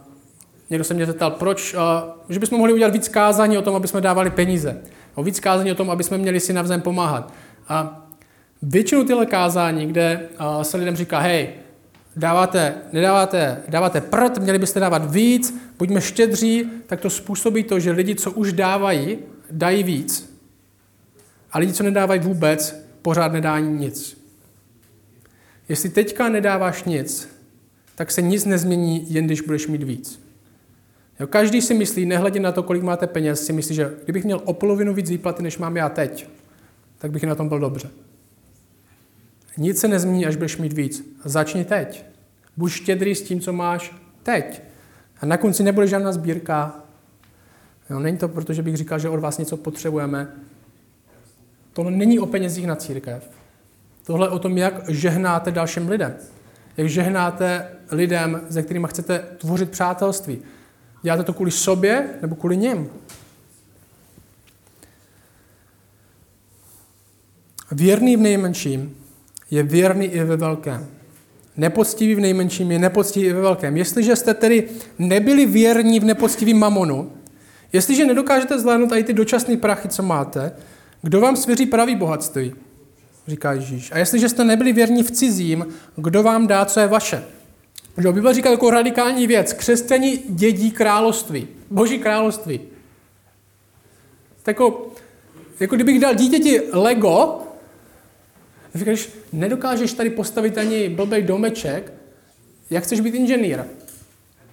někdo 0.69 0.83
se 0.83 0.93
mě 0.93 1.05
zeptal, 1.05 1.31
proč, 1.31 1.73
a, 1.73 2.15
že 2.29 2.39
bychom 2.39 2.57
mohli 2.57 2.73
udělat 2.73 2.93
víc 2.93 3.07
kázání 3.07 3.57
o 3.57 3.61
tom, 3.61 3.75
aby 3.75 3.87
jsme 3.87 4.01
dávali 4.01 4.29
peníze 4.29 4.81
o 5.15 5.23
víc 5.23 5.39
kázání 5.39 5.71
o 5.71 5.75
tom, 5.75 5.89
aby 5.89 6.03
jsme 6.03 6.17
měli 6.17 6.39
si 6.39 6.53
navzájem 6.53 6.81
pomáhat. 6.81 7.33
A 7.67 8.07
většinu 8.61 9.03
tyhle 9.05 9.25
kázání, 9.25 9.85
kde 9.85 10.29
se 10.61 10.77
lidem 10.77 10.95
říká, 10.95 11.19
hej, 11.19 11.49
dáváte, 12.15 12.75
nedáváte, 12.91 13.63
dáváte 13.67 14.01
prd, 14.01 14.37
měli 14.37 14.59
byste 14.59 14.79
dávat 14.79 15.11
víc, 15.11 15.53
buďme 15.77 16.01
štědří, 16.01 16.69
tak 16.85 17.01
to 17.01 17.09
způsobí 17.09 17.63
to, 17.63 17.79
že 17.79 17.91
lidi, 17.91 18.15
co 18.15 18.31
už 18.31 18.53
dávají, 18.53 19.19
dají 19.51 19.83
víc. 19.83 20.39
A 21.51 21.59
lidi, 21.59 21.73
co 21.73 21.83
nedávají 21.83 22.19
vůbec, 22.19 22.85
pořád 23.01 23.33
nedá 23.33 23.59
nic. 23.59 24.23
Jestli 25.69 25.89
teďka 25.89 26.29
nedáváš 26.29 26.83
nic, 26.83 27.29
tak 27.95 28.11
se 28.11 28.21
nic 28.21 28.45
nezmění, 28.45 29.13
jen 29.13 29.25
když 29.25 29.41
budeš 29.41 29.67
mít 29.67 29.83
víc. 29.83 30.23
Jo, 31.19 31.27
každý 31.27 31.61
si 31.61 31.73
myslí, 31.73 32.05
nehledě 32.05 32.39
na 32.39 32.51
to, 32.51 32.63
kolik 32.63 32.83
máte 32.83 33.07
peněz, 33.07 33.45
si 33.45 33.53
myslí, 33.53 33.75
že 33.75 33.93
kdybych 34.03 34.23
měl 34.23 34.41
o 34.45 34.53
polovinu 34.53 34.93
víc 34.93 35.09
výplaty, 35.09 35.43
než 35.43 35.57
mám 35.57 35.77
já 35.77 35.89
teď, 35.89 36.27
tak 36.97 37.11
bych 37.11 37.23
na 37.23 37.35
tom 37.35 37.49
byl 37.49 37.59
dobře. 37.59 37.89
Nic 39.57 39.79
se 39.79 39.87
nezmění, 39.87 40.25
až 40.25 40.35
budeš 40.35 40.57
mít 40.57 40.73
víc. 40.73 41.17
Začni 41.25 41.65
teď. 41.65 42.05
Buď 42.57 42.71
štědrý 42.71 43.15
s 43.15 43.21
tím, 43.21 43.41
co 43.41 43.53
máš 43.53 43.95
teď. 44.23 44.61
A 45.21 45.25
na 45.25 45.37
konci 45.37 45.63
nebude 45.63 45.87
žádná 45.87 46.11
sbírka. 46.11 46.83
Jo, 47.89 47.99
není 47.99 48.17
to 48.17 48.27
proto, 48.27 48.53
že 48.53 48.63
bych 48.63 48.77
říkal, 48.77 48.99
že 48.99 49.09
od 49.09 49.19
vás 49.19 49.37
něco 49.37 49.57
potřebujeme. 49.57 50.27
Tohle 51.73 51.91
není 51.91 52.19
o 52.19 52.25
penězích 52.25 52.67
na 52.67 52.75
církev. 52.75 53.29
Tohle 54.05 54.27
je 54.27 54.31
o 54.31 54.39
tom, 54.39 54.57
jak 54.57 54.89
žehnáte 54.89 55.51
dalším 55.51 55.89
lidem. 55.89 56.15
Jak 56.77 56.89
žehnáte 56.89 57.67
lidem, 57.91 58.41
se 58.49 58.63
kterými 58.63 58.87
chcete 58.89 59.19
tvořit 59.37 59.71
přátelství. 59.71 60.41
Děláte 61.01 61.23
to 61.23 61.33
kvůli 61.33 61.51
sobě 61.51 62.09
nebo 62.21 62.35
kvůli 62.35 62.57
něm? 62.57 62.89
Věrný 67.71 68.17
v 68.17 68.19
nejmenším 68.19 69.02
je 69.53 69.63
věrný 69.63 70.05
i 70.05 70.23
ve 70.23 70.37
velkém. 70.37 70.87
Nepoctiví 71.57 72.15
v 72.15 72.19
nejmenším 72.19 72.71
je 72.71 72.79
nepoctiví 72.79 73.29
ve 73.29 73.41
velkém. 73.41 73.77
Jestliže 73.77 74.15
jste 74.15 74.33
tedy 74.33 74.69
nebyli 74.99 75.45
věrní 75.45 75.99
v 75.99 76.03
nepoctivým 76.03 76.59
mamonu, 76.59 77.11
jestliže 77.73 78.05
nedokážete 78.05 78.59
zvládnout 78.59 78.91
i 78.91 79.03
ty 79.03 79.13
dočasné 79.13 79.57
prachy, 79.57 79.89
co 79.89 80.03
máte, 80.03 80.51
kdo 81.01 81.21
vám 81.21 81.35
svěří 81.35 81.65
pravý 81.65 81.95
bohatství? 81.95 82.53
Říká 83.27 83.53
Ježíš. 83.53 83.91
A 83.91 83.97
jestliže 83.97 84.29
jste 84.29 84.43
nebyli 84.43 84.73
věrní 84.73 85.03
v 85.03 85.11
cizím, 85.11 85.65
kdo 85.95 86.23
vám 86.23 86.47
dá, 86.47 86.65
co 86.65 86.79
je 86.79 86.87
vaše? 86.87 87.23
Že 87.97 88.11
Bible 88.11 88.33
říká 88.33 88.51
takovou 88.51 88.71
radikální 88.71 89.27
věc. 89.27 89.53
Křesťani 89.53 90.19
dědí 90.29 90.71
království. 90.71 91.47
Boží 91.69 91.99
království. 91.99 92.59
Tako, 94.43 94.87
jako 95.59 95.75
kdybych 95.75 95.99
dal 95.99 96.15
dítěti 96.15 96.61
Lego, 96.71 97.43
říkáš, 98.75 99.09
nedokážeš 99.33 99.93
tady 99.93 100.09
postavit 100.09 100.57
ani 100.57 100.89
blbej 100.89 101.21
domeček, 101.23 101.93
jak 102.69 102.83
chceš 102.83 102.99
být 102.99 103.15
inženýr? 103.15 103.59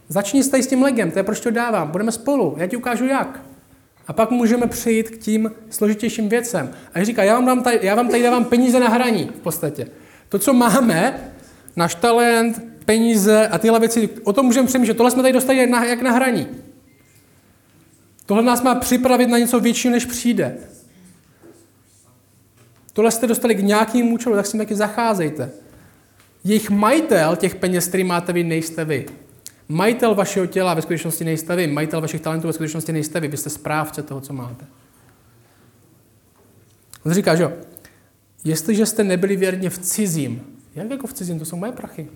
Začni 0.09 0.43
s 0.43 0.67
tím 0.67 0.83
legem, 0.83 1.11
to 1.11 1.19
je 1.19 1.23
proč 1.23 1.41
to 1.41 1.51
dávám, 1.51 1.91
budeme 1.91 2.13
spolu, 2.13 2.55
já 2.59 2.67
ti 2.67 2.77
ukážu 2.77 3.07
jak. 3.07 3.43
A 4.07 4.13
pak 4.13 4.31
můžeme 4.31 4.67
přejít 4.67 5.11
k 5.11 5.19
tím 5.19 5.53
složitějším 5.71 6.29
věcem. 6.29 6.71
A 6.95 7.05
říká, 7.05 7.23
já 7.23 7.41
vám, 7.41 7.63
tady, 7.63 7.79
já 7.83 7.95
vám 7.95 8.09
tady 8.09 8.23
dávám 8.23 8.45
peníze 8.45 8.81
na 8.81 8.89
hraní 8.89 9.25
v 9.25 9.41
podstatě. 9.41 9.87
To, 10.29 10.39
co 10.39 10.53
máme, 10.53 11.33
náš 11.77 11.95
talent, 11.95 12.63
peníze 12.85 13.49
a 13.49 13.59
tyhle 13.59 13.81
věci, 13.81 14.09
o 14.25 14.33
tom 14.33 14.47
můžeme 14.47 14.67
přemýšlet. 14.67 14.97
Tohle 14.97 15.11
jsme 15.11 15.23
tady 15.23 15.33
dostali 15.33 15.59
jak 15.59 15.71
na, 15.71 15.85
jak 15.85 16.03
na 16.03 16.11
hraní. 16.11 16.47
Tohle 18.27 18.43
nás 18.43 18.63
má 18.63 18.75
připravit 18.75 19.27
na 19.27 19.39
něco 19.39 19.61
většího, 19.61 19.93
než 19.93 20.05
přijde. 20.05 20.57
Tohle 23.01 23.11
jste 23.11 23.27
dostali 23.27 23.55
k 23.55 23.63
nějakým 23.63 24.13
účelu, 24.13 24.37
tak 24.37 24.47
s 24.47 24.51
tím 24.51 24.61
taky 24.61 24.75
zacházejte. 24.75 25.51
Jejich 26.45 26.71
majitel 26.71 27.37
těch 27.37 27.55
peněz, 27.55 27.89
který 27.89 28.05
máte 28.05 28.33
vy, 28.33 28.45
nejste 28.45 28.85
vy. 28.85 29.07
Majitel 29.69 30.15
vašeho 30.15 30.47
těla 30.47 30.75
ve 30.75 30.83
skutečnosti 30.83 31.25
nejste 31.25 31.57
vy. 31.57 31.67
Majitel 31.67 32.01
vašich 32.01 32.21
talentů 32.21 32.47
ve 32.47 32.53
skutečnosti 32.53 32.93
nejste 32.93 33.21
vy. 33.21 33.29
Vy 33.29 33.37
jste 33.37 33.51
správce 33.51 34.03
toho, 34.03 34.21
co 34.21 34.33
máte. 34.33 34.67
On 37.07 37.13
říká, 37.13 37.35
že 37.35 37.43
jo, 37.43 37.53
jestliže 38.45 38.87
jste 38.87 39.05
nebyli 39.05 39.37
věrně 39.37 39.71
v 39.71 39.79
cizím, 39.79 40.59
jak 40.75 40.91
jako 40.91 41.07
v 41.07 41.13
cizím, 41.13 41.39
to 41.39 41.45
jsou 41.45 41.57
moje 41.57 41.73
prachy. 41.73 42.09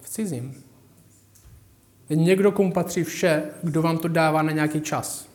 V 0.00 0.08
cizím. 0.08 0.62
Někdo, 2.10 2.52
komu 2.52 2.72
patří 2.72 3.04
vše, 3.04 3.42
kdo 3.62 3.82
vám 3.82 3.98
to 3.98 4.08
dává 4.08 4.42
na 4.42 4.52
nějaký 4.52 4.80
čas. 4.80 5.28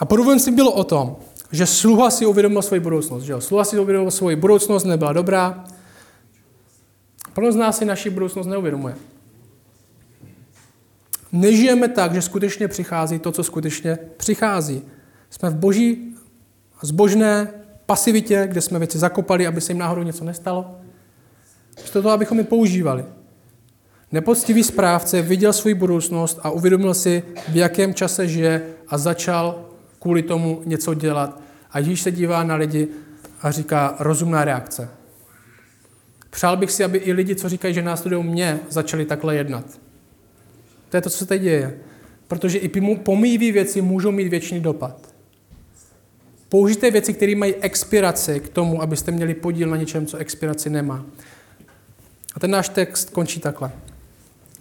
A 0.00 0.38
si 0.38 0.50
bylo 0.50 0.72
o 0.72 0.84
tom, 0.84 1.16
že 1.52 1.66
sluha 1.66 2.10
si 2.10 2.26
uvědomil 2.26 2.62
svoji 2.62 2.80
budoucnost. 2.80 3.22
Že 3.22 3.32
jo? 3.32 3.40
Sluha 3.40 3.64
si 3.64 3.78
uvědomil 3.78 4.10
svoji 4.10 4.36
budoucnost, 4.36 4.84
nebyla 4.84 5.12
dobrá. 5.12 5.64
Pro 7.32 7.52
z 7.52 7.56
nás 7.56 7.78
si 7.78 7.84
naši 7.84 8.10
budoucnost 8.10 8.46
neuvědomuje. 8.46 8.96
Nežijeme 11.32 11.88
tak, 11.88 12.14
že 12.14 12.22
skutečně 12.22 12.68
přichází 12.68 13.18
to, 13.18 13.32
co 13.32 13.44
skutečně 13.44 13.98
přichází. 14.16 14.82
Jsme 15.30 15.50
v 15.50 15.54
boží 15.54 16.14
zbožné 16.82 17.48
pasivitě, 17.86 18.46
kde 18.50 18.60
jsme 18.60 18.78
věci 18.78 18.98
zakopali, 18.98 19.46
aby 19.46 19.60
se 19.60 19.72
jim 19.72 19.78
náhodou 19.78 20.02
něco 20.02 20.24
nestalo. 20.24 20.76
Místo 21.82 22.02
toho, 22.02 22.14
abychom 22.14 22.38
je 22.38 22.44
používali. 22.44 23.04
Nepoctivý 24.12 24.64
správce 24.64 25.22
viděl 25.22 25.52
svou 25.52 25.74
budoucnost 25.74 26.38
a 26.42 26.50
uvědomil 26.50 26.94
si, 26.94 27.22
v 27.48 27.56
jakém 27.56 27.94
čase 27.94 28.28
žije 28.28 28.62
a 28.88 28.98
začal 28.98 29.64
kvůli 30.04 30.22
tomu 30.22 30.62
něco 30.64 30.94
dělat. 30.94 31.40
A 31.70 31.78
Ježíš 31.78 32.02
se 32.02 32.12
dívá 32.12 32.44
na 32.44 32.54
lidi 32.54 32.88
a 33.42 33.50
říká 33.50 33.96
rozumná 33.98 34.44
reakce. 34.44 34.88
Přál 36.30 36.56
bych 36.56 36.70
si, 36.70 36.84
aby 36.84 36.98
i 36.98 37.12
lidi, 37.12 37.36
co 37.36 37.48
říkají, 37.48 37.74
že 37.74 37.82
následují 37.82 38.24
mě, 38.24 38.60
začali 38.68 39.04
takhle 39.04 39.36
jednat. 39.36 39.80
To 40.88 40.96
je 40.96 41.00
to, 41.00 41.10
co 41.10 41.18
se 41.18 41.26
teď 41.26 41.42
děje. 41.42 41.78
Protože 42.28 42.58
i 42.58 42.68
pomíjivé 42.96 43.52
věci 43.52 43.80
můžou 43.80 44.10
mít 44.10 44.28
věčný 44.28 44.60
dopad. 44.60 45.14
Použijte 46.48 46.90
věci, 46.90 47.14
které 47.14 47.36
mají 47.36 47.54
expiraci 47.54 48.40
k 48.40 48.48
tomu, 48.48 48.82
abyste 48.82 49.12
měli 49.12 49.34
podíl 49.34 49.70
na 49.70 49.76
něčem, 49.76 50.06
co 50.06 50.16
expiraci 50.16 50.70
nemá. 50.70 51.04
A 52.34 52.40
ten 52.40 52.50
náš 52.50 52.68
text 52.68 53.10
končí 53.10 53.40
takhle. 53.40 53.72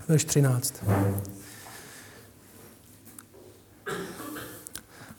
Verš 0.07 0.25
13. 0.25 0.83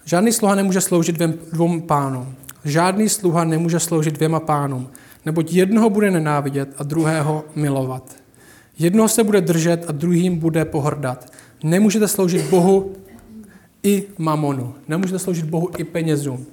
Žádný 0.04 0.32
sluha 0.32 0.54
nemůže 0.54 0.80
sloužit 0.80 1.16
dvou 1.52 1.80
pánům. 1.80 2.34
Žádný 2.64 3.08
sluha 3.08 3.44
nemůže 3.44 3.80
sloužit 3.80 4.14
dvěma 4.14 4.40
pánům, 4.40 4.90
neboť 5.26 5.52
jednoho 5.52 5.90
bude 5.90 6.10
nenávidět 6.10 6.74
a 6.78 6.82
druhého 6.82 7.44
milovat. 7.54 8.16
Jednoho 8.78 9.08
se 9.08 9.24
bude 9.24 9.40
držet 9.40 9.84
a 9.88 9.92
druhým 9.92 10.38
bude 10.38 10.64
pohrdat. 10.64 11.32
Nemůžete 11.62 12.08
sloužit 12.08 12.50
Bohu 12.50 12.92
i 13.82 14.06
mamonu. 14.18 14.74
Nemůžete 14.88 15.18
sloužit 15.18 15.44
Bohu 15.44 15.68
i 15.78 15.84
penězům. 15.84 16.46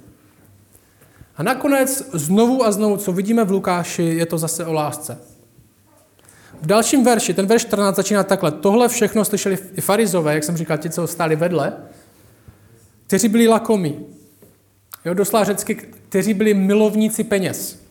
A 1.36 1.42
nakonec 1.42 2.10
znovu 2.12 2.64
a 2.64 2.72
znovu, 2.72 2.96
co 2.96 3.12
vidíme 3.12 3.44
v 3.44 3.50
Lukáši, 3.50 4.02
je 4.02 4.26
to 4.26 4.38
zase 4.38 4.66
o 4.66 4.72
lásce. 4.72 5.18
V 6.62 6.66
dalším 6.66 7.04
verši, 7.04 7.34
ten 7.34 7.46
verš 7.46 7.62
14 7.62 7.96
začíná 7.96 8.22
takhle. 8.22 8.50
Tohle 8.50 8.88
všechno 8.88 9.24
slyšeli 9.24 9.58
i 9.74 9.80
farizové, 9.80 10.34
jak 10.34 10.44
jsem 10.44 10.56
říkal, 10.56 10.78
ti, 10.78 10.90
co 10.90 11.06
stáli 11.06 11.36
vedle, 11.36 11.72
kteří 13.12 13.28
byli 13.28 13.48
lakomí. 13.48 14.06
Jo, 15.04 15.14
doslova 15.14 15.44
řecky, 15.44 15.74
kteří 15.74 16.34
byli 16.34 16.54
milovníci 16.54 17.24
peněz. 17.24 17.82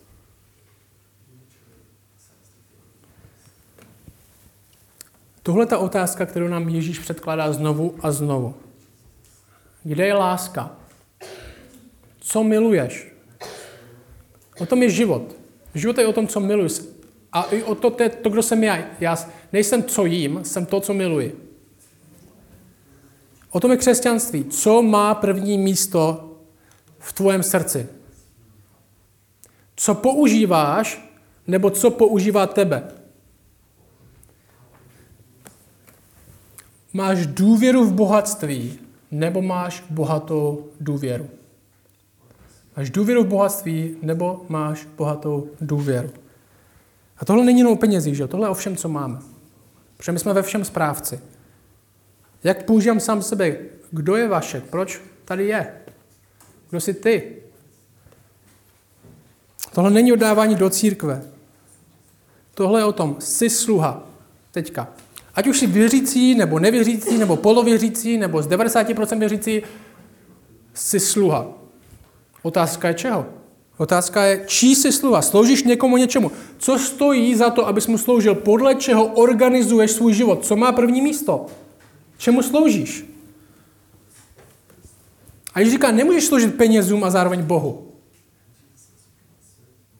Tohle 5.43 5.65
ta 5.65 5.77
otázka, 5.77 6.25
kterou 6.25 6.47
nám 6.47 6.69
Ježíš 6.69 6.99
předkládá 6.99 7.53
znovu 7.53 7.95
a 8.01 8.11
znovu. 8.11 8.55
Kde 9.83 10.07
je 10.07 10.13
láska? 10.13 10.75
Co 12.19 12.43
miluješ? 12.43 13.13
O 14.59 14.65
tom 14.65 14.83
je 14.83 14.89
život. 14.89 15.35
Život 15.75 15.97
je 15.97 16.07
o 16.07 16.13
tom, 16.13 16.27
co 16.27 16.39
miluješ. 16.39 16.81
A 17.31 17.43
i 17.43 17.63
o 17.63 17.75
to, 17.75 17.89
to, 17.89 18.09
to, 18.09 18.29
kdo 18.29 18.43
jsem 18.43 18.63
já. 18.63 18.77
Já 18.99 19.17
nejsem, 19.53 19.83
co 19.83 20.05
jím, 20.05 20.39
jsem 20.43 20.65
to, 20.65 20.79
co 20.79 20.93
miluji. 20.93 21.50
O 23.51 23.59
tom 23.59 23.71
je 23.71 23.77
křesťanství. 23.77 24.43
Co 24.43 24.81
má 24.81 25.15
první 25.15 25.57
místo 25.57 26.31
v 26.99 27.13
tvém 27.13 27.43
srdci? 27.43 27.87
Co 29.75 29.95
používáš, 29.95 31.11
nebo 31.47 31.69
co 31.69 31.91
používá 31.91 32.47
tebe? 32.47 32.83
Máš 36.93 37.25
důvěru 37.25 37.85
v 37.85 37.93
bohatství, 37.93 38.79
nebo 39.11 39.41
máš 39.41 39.83
bohatou 39.89 40.67
důvěru? 40.79 41.29
Máš 42.77 42.89
důvěru 42.89 43.23
v 43.23 43.27
bohatství, 43.27 43.95
nebo 44.01 44.45
máš 44.49 44.87
bohatou 44.97 45.49
důvěru? 45.61 46.09
A 47.17 47.25
tohle 47.25 47.45
není 47.45 47.59
jenom 47.59 47.73
o 47.73 47.77
penězích, 47.77 48.15
že? 48.15 48.27
tohle 48.27 48.47
je 48.47 48.51
o 48.51 48.53
všem, 48.53 48.75
co 48.75 48.89
máme. 48.89 49.19
Protože 49.97 50.11
my 50.11 50.19
jsme 50.19 50.33
ve 50.33 50.41
všem 50.41 50.65
správci. 50.65 51.19
Jak 52.43 52.65
používám 52.65 52.99
sám 52.99 53.21
sebe? 53.21 53.57
Kdo 53.91 54.15
je 54.15 54.27
Vašek? 54.27 54.63
Proč 54.63 55.01
tady 55.25 55.47
je? 55.47 55.73
Kdo 56.69 56.81
jsi 56.81 56.93
ty? 56.93 57.35
Tohle 59.73 59.91
není 59.91 60.13
oddávání 60.13 60.55
do 60.55 60.69
církve. 60.69 61.23
Tohle 62.53 62.79
je 62.79 62.85
o 62.85 62.91
tom, 62.91 63.15
jsi 63.19 63.49
sluha. 63.49 64.07
Teďka. 64.51 64.87
Ať 65.35 65.47
už 65.47 65.59
jsi 65.59 65.67
věřící, 65.67 66.35
nebo 66.35 66.59
nevěřící, 66.59 67.17
nebo 67.17 67.35
polověřící, 67.35 68.17
nebo 68.17 68.41
z 68.41 68.47
90% 68.47 69.19
věřící, 69.19 69.61
jsi 70.73 70.99
sluha. 70.99 71.47
Otázka 72.43 72.87
je 72.87 72.93
čeho? 72.93 73.25
Otázka 73.77 74.23
je, 74.23 74.43
čí 74.45 74.75
jsi 74.75 74.91
sluha? 74.91 75.21
Sloužíš 75.21 75.63
někomu 75.63 75.97
něčemu? 75.97 76.31
Co 76.57 76.79
stojí 76.79 77.35
za 77.35 77.49
to, 77.49 77.67
abys 77.67 77.87
mu 77.87 77.97
sloužil? 77.97 78.35
Podle 78.35 78.75
čeho 78.75 79.05
organizuješ 79.05 79.91
svůj 79.91 80.13
život? 80.13 80.45
Co 80.45 80.55
má 80.55 80.71
první 80.71 81.01
místo? 81.01 81.45
Čemu 82.21 82.43
sloužíš? 82.43 83.05
A 85.53 85.59
když 85.59 85.71
říká, 85.71 85.91
nemůžeš 85.91 86.25
sloužit 86.25 86.57
penězům 86.57 87.03
a 87.03 87.09
zároveň 87.09 87.43
Bohu. 87.43 87.91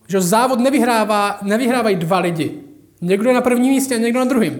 Že 0.08 0.22
závod 0.22 0.60
nevyhrává, 0.60 1.40
nevyhrávají 1.42 1.96
dva 1.96 2.20
lidi. 2.20 2.62
Někdo 3.02 3.30
je 3.30 3.36
na 3.36 3.42
prvním 3.42 3.74
místě 3.74 3.96
a 3.96 3.98
někdo 3.98 4.20
na 4.20 4.26
druhém. 4.26 4.60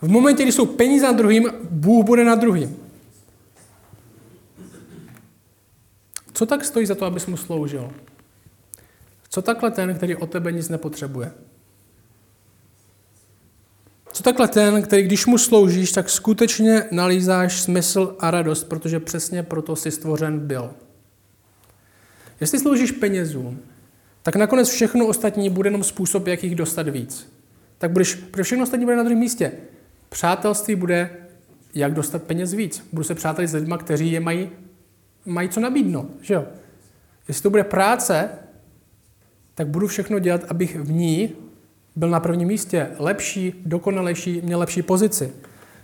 V 0.00 0.08
momentě, 0.08 0.42
kdy 0.42 0.52
jsou 0.52 0.66
peníze 0.66 1.06
na 1.06 1.12
druhým, 1.12 1.50
Bůh 1.70 2.04
bude 2.04 2.24
na 2.24 2.34
druhým. 2.34 2.76
Co 6.32 6.46
tak 6.46 6.64
stojí 6.64 6.86
za 6.86 6.94
to, 6.94 7.04
abys 7.04 7.26
mu 7.26 7.36
sloužil? 7.36 7.92
Co 9.28 9.42
takhle 9.42 9.70
ten, 9.70 9.94
který 9.94 10.16
o 10.16 10.26
tebe 10.26 10.52
nic 10.52 10.68
nepotřebuje? 10.68 11.32
Co 14.16 14.22
takhle 14.22 14.48
ten, 14.48 14.82
který 14.82 15.02
když 15.02 15.26
mu 15.26 15.38
sloužíš, 15.38 15.92
tak 15.92 16.10
skutečně 16.10 16.84
nalízáš 16.90 17.60
smysl 17.60 18.16
a 18.18 18.30
radost, 18.30 18.64
protože 18.64 19.00
přesně 19.00 19.42
proto 19.42 19.76
si 19.76 19.90
stvořen 19.90 20.38
byl. 20.38 20.70
Jestli 22.40 22.58
sloužíš 22.58 22.92
penězům, 22.92 23.60
tak 24.22 24.36
nakonec 24.36 24.68
všechno 24.68 25.06
ostatní 25.06 25.50
bude 25.50 25.66
jenom 25.66 25.84
způsob, 25.84 26.26
jak 26.26 26.44
jich 26.44 26.54
dostat 26.54 26.88
víc. 26.88 27.32
Tak 27.78 27.90
budeš, 27.90 28.14
protože 28.14 28.42
všechno 28.42 28.62
ostatní 28.62 28.84
bude 28.86 28.96
na 28.96 29.02
druhém 29.02 29.18
místě. 29.18 29.52
Přátelství 30.08 30.74
bude, 30.74 31.10
jak 31.74 31.94
dostat 31.94 32.22
peněz 32.22 32.52
víc. 32.52 32.86
Budu 32.92 33.04
se 33.04 33.14
přátelit 33.14 33.50
s 33.50 33.54
lidmi, 33.54 33.74
kteří 33.78 34.12
je 34.12 34.20
mají, 34.20 34.50
mají 35.26 35.48
co 35.48 35.60
nabídnout. 35.60 36.10
Že 36.20 36.34
jo? 36.34 36.46
Jestli 37.28 37.42
to 37.42 37.50
bude 37.50 37.64
práce, 37.64 38.28
tak 39.54 39.68
budu 39.68 39.86
všechno 39.86 40.18
dělat, 40.18 40.44
abych 40.48 40.76
v 40.76 40.92
ní 40.92 41.32
byl 41.96 42.10
na 42.10 42.20
prvním 42.20 42.48
místě 42.48 42.90
lepší, 42.98 43.62
dokonalejší, 43.66 44.40
měl 44.44 44.58
lepší 44.58 44.82
pozici. 44.82 45.32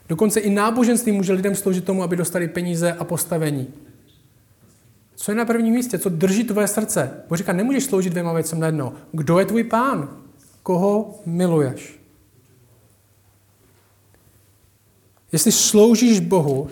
Dokonce 0.09 0.41
i 0.41 0.51
náboženství 0.51 1.13
může 1.13 1.33
lidem 1.33 1.55
sloužit 1.55 1.85
tomu, 1.85 2.03
aby 2.03 2.17
dostali 2.17 2.49
peníze 2.49 2.93
a 2.93 3.05
postavení. 3.05 3.69
Co 5.15 5.31
je 5.31 5.37
na 5.37 5.45
prvním 5.45 5.75
místě? 5.75 5.99
Co 5.99 6.09
drží 6.09 6.45
tvoje 6.45 6.69
srdce? 6.69 7.11
Bo 7.29 7.37
říká, 7.37 7.53
nemůžeš 7.53 7.85
sloužit 7.85 8.11
dvěma 8.11 8.33
věcem 8.33 8.61
najednou. 8.61 8.93
Kdo 9.13 9.39
je 9.39 9.45
tvůj 9.45 9.65
pán? 9.65 10.17
Koho 10.63 11.21
miluješ? 11.27 12.01
Jestli 15.33 15.53
sloužíš 15.53 16.21
Bohu, 16.21 16.69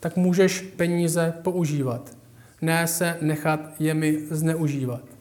tak 0.00 0.16
můžeš 0.16 0.60
peníze 0.60 1.34
používat. 1.42 2.16
Ne 2.62 2.86
se 2.86 3.18
nechat 3.20 3.60
jemi 3.78 4.18
zneužívat. 4.30 5.11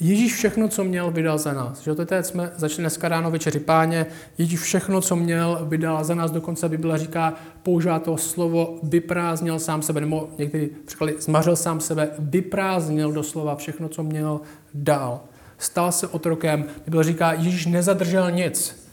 Ježíš 0.00 0.34
všechno, 0.34 0.68
co 0.68 0.84
měl, 0.84 1.10
vydal 1.10 1.38
za 1.38 1.52
nás. 1.52 1.80
Že 1.80 1.94
to 1.94 2.06
teď 2.06 2.26
jsme 2.26 2.52
začali 2.56 2.82
dneska 2.82 3.08
ráno 3.08 3.30
večeři 3.30 3.60
páně. 3.60 4.06
Ježíš 4.38 4.60
všechno, 4.60 5.00
co 5.00 5.16
měl, 5.16 5.66
vydal 5.68 6.04
za 6.04 6.14
nás. 6.14 6.30
Dokonce 6.30 6.68
Bible 6.68 6.98
říká, 6.98 7.34
používá 7.62 7.98
to 7.98 8.16
slovo 8.16 8.78
vyprázdnil 8.82 9.58
sám 9.58 9.82
sebe, 9.82 10.00
nebo 10.00 10.30
někdy 10.38 10.70
překlady 10.84 11.14
zmařil 11.18 11.56
sám 11.56 11.80
sebe, 11.80 12.10
vyprázdnil 12.18 13.12
doslova 13.12 13.56
všechno, 13.56 13.88
co 13.88 14.02
měl, 14.02 14.40
dál. 14.74 15.20
Stal 15.58 15.92
se 15.92 16.06
otrokem. 16.06 16.64
Bible 16.84 17.04
říká, 17.04 17.32
Ježíš 17.32 17.66
nezadržel 17.66 18.30
nic. 18.30 18.86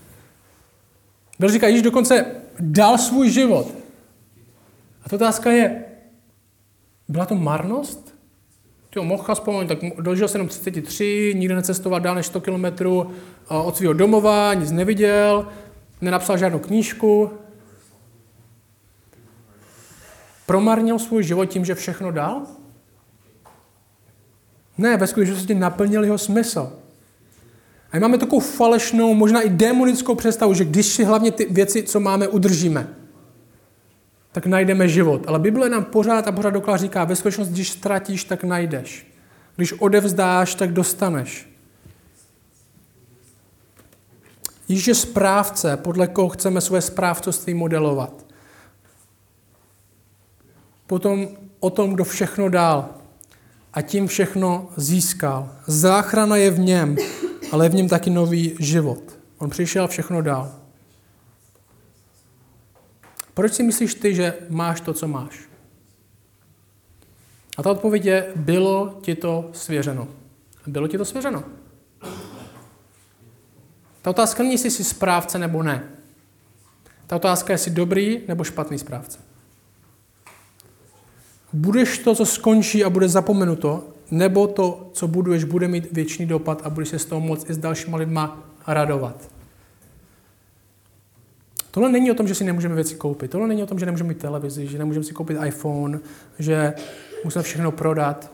Bible 1.39 1.53
říká, 1.53 1.67
Ježíš 1.67 1.81
dokonce 1.81 2.25
dal 2.59 2.97
svůj 2.97 3.29
život. 3.29 3.67
A 5.03 5.09
ta 5.09 5.15
otázka 5.15 5.51
je, 5.51 5.85
byla 7.07 7.25
to 7.25 7.35
marnost? 7.35 8.06
Jo, 8.97 9.03
mohl 9.03 9.23
aspoň, 9.27 9.67
tak 9.67 9.79
dožil 9.99 10.27
se 10.27 10.37
jenom 10.37 10.47
33, 10.47 11.33
nikdy 11.35 11.55
necestoval 11.55 11.99
dál 11.99 12.15
než 12.15 12.25
100 12.25 12.41
kilometrů 12.41 13.11
od 13.49 13.77
svého 13.77 13.93
domova, 13.93 14.53
nic 14.53 14.71
neviděl, 14.71 15.47
nenapsal 16.01 16.37
žádnou 16.37 16.59
knížku. 16.59 17.31
Promarnil 20.45 20.99
svůj 20.99 21.23
život 21.23 21.45
tím, 21.45 21.65
že 21.65 21.75
všechno 21.75 22.11
dal? 22.11 22.41
Ne, 24.77 24.97
ve 24.97 25.07
skutečnosti 25.07 25.55
naplnil 25.55 26.03
jeho 26.03 26.17
smysl. 26.17 26.73
A 27.91 27.97
my 27.97 27.99
máme 27.99 28.17
takovou 28.17 28.39
falešnou, 28.39 29.13
možná 29.13 29.41
i 29.41 29.49
démonickou 29.49 30.15
představu, 30.15 30.53
že 30.53 30.65
když 30.65 30.85
si 30.85 31.03
hlavně 31.03 31.31
ty 31.31 31.47
věci, 31.49 31.83
co 31.83 31.99
máme, 31.99 32.27
udržíme, 32.27 32.87
tak 34.37 34.45
najdeme 34.45 34.87
život. 34.87 35.23
Ale 35.27 35.39
Bible 35.39 35.69
nám 35.69 35.83
pořád 35.83 36.27
a 36.27 36.31
pořád 36.31 36.49
doklad 36.49 36.77
říká, 36.77 37.03
ve 37.03 37.15
skutečnosti, 37.15 37.53
když 37.53 37.71
ztratíš, 37.71 38.23
tak 38.23 38.43
najdeš. 38.43 39.07
Když 39.55 39.73
odevzdáš, 39.73 40.55
tak 40.55 40.73
dostaneš. 40.73 41.49
Ježíš 44.67 44.87
je 44.87 44.95
správce, 44.95 45.77
podle 45.77 46.07
koho 46.07 46.29
chceme 46.29 46.61
své 46.61 46.81
správcovství 46.81 47.53
modelovat. 47.53 48.25
Potom 50.87 51.27
o 51.59 51.69
tom, 51.69 51.93
kdo 51.93 52.03
všechno 52.03 52.49
dál 52.49 52.89
a 53.73 53.81
tím 53.81 54.07
všechno 54.07 54.69
získal. 54.75 55.49
Záchrana 55.67 56.35
je 56.35 56.51
v 56.51 56.59
něm, 56.59 56.95
ale 57.51 57.65
je 57.65 57.69
v 57.69 57.75
něm 57.75 57.89
taky 57.89 58.09
nový 58.09 58.55
život. 58.59 59.17
On 59.37 59.49
přišel 59.49 59.87
všechno 59.87 60.21
dál. 60.21 60.66
Proč 63.37 63.53
si 63.53 63.63
myslíš 63.63 63.93
ty, 63.93 64.15
že 64.15 64.33
máš 64.49 64.81
to, 64.81 64.93
co 64.93 65.07
máš? 65.07 65.39
A 67.57 67.63
ta 67.63 67.71
odpověď 67.71 68.05
je, 68.05 68.31
bylo 68.35 68.99
ti 69.01 69.15
to 69.15 69.49
svěřeno. 69.53 70.07
Bylo 70.67 70.87
ti 70.87 70.97
to 70.97 71.05
svěřeno. 71.05 71.43
Ta 74.01 74.09
otázka 74.09 74.43
není, 74.43 74.53
jestli 74.53 74.71
jsi 74.71 74.83
správce 74.83 75.39
nebo 75.39 75.63
ne. 75.63 75.83
Ta 77.07 77.15
otázka 77.15 77.53
je, 77.53 77.53
jestli 77.53 77.71
dobrý 77.71 78.21
nebo 78.27 78.43
špatný 78.43 78.79
správce. 78.79 79.19
Budeš 81.53 81.97
to, 81.97 82.15
co 82.15 82.25
skončí 82.25 82.83
a 82.83 82.89
bude 82.89 83.09
zapomenuto, 83.09 83.87
nebo 84.11 84.47
to, 84.47 84.89
co 84.93 85.07
buduješ, 85.07 85.43
bude 85.43 85.67
mít 85.67 85.91
věčný 85.91 86.25
dopad 86.25 86.61
a 86.63 86.69
budeš 86.69 86.89
se 86.89 86.99
z 86.99 87.05
toho 87.05 87.21
moct 87.21 87.49
i 87.49 87.53
s 87.53 87.57
dalšíma 87.57 87.97
lidma 87.97 88.49
radovat. 88.67 89.36
Tohle 91.77 91.91
není 91.91 92.11
o 92.11 92.13
tom, 92.13 92.27
že 92.27 92.35
si 92.35 92.43
nemůžeme 92.43 92.75
věci 92.75 92.95
koupit. 92.95 93.31
Tohle 93.31 93.47
není 93.47 93.63
o 93.63 93.65
tom, 93.65 93.79
že 93.79 93.85
nemůžeme 93.85 94.07
mít 94.07 94.17
televizi, 94.17 94.67
že 94.67 94.77
nemůžeme 94.77 95.03
si 95.03 95.13
koupit 95.13 95.37
iPhone, 95.45 95.99
že 96.39 96.73
musíme 97.23 97.43
všechno 97.43 97.71
prodat. 97.71 98.31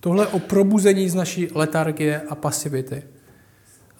Tohle 0.00 0.24
je 0.24 0.26
o 0.26 0.38
probuzení 0.38 1.08
z 1.08 1.14
naší 1.14 1.48
letargie 1.54 2.20
a 2.28 2.34
pasivity. 2.34 3.02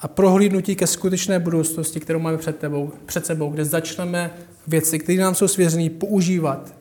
A 0.00 0.08
prohlídnutí 0.08 0.76
ke 0.76 0.86
skutečné 0.86 1.38
budoucnosti, 1.38 2.00
kterou 2.00 2.18
máme 2.18 2.38
před, 2.38 2.58
tebou, 2.58 2.92
před 3.06 3.26
sebou, 3.26 3.50
kde 3.50 3.64
začneme 3.64 4.30
věci, 4.66 4.98
které 4.98 5.18
nám 5.18 5.34
jsou 5.34 5.48
svěřené, 5.48 5.90
používat. 5.90 6.74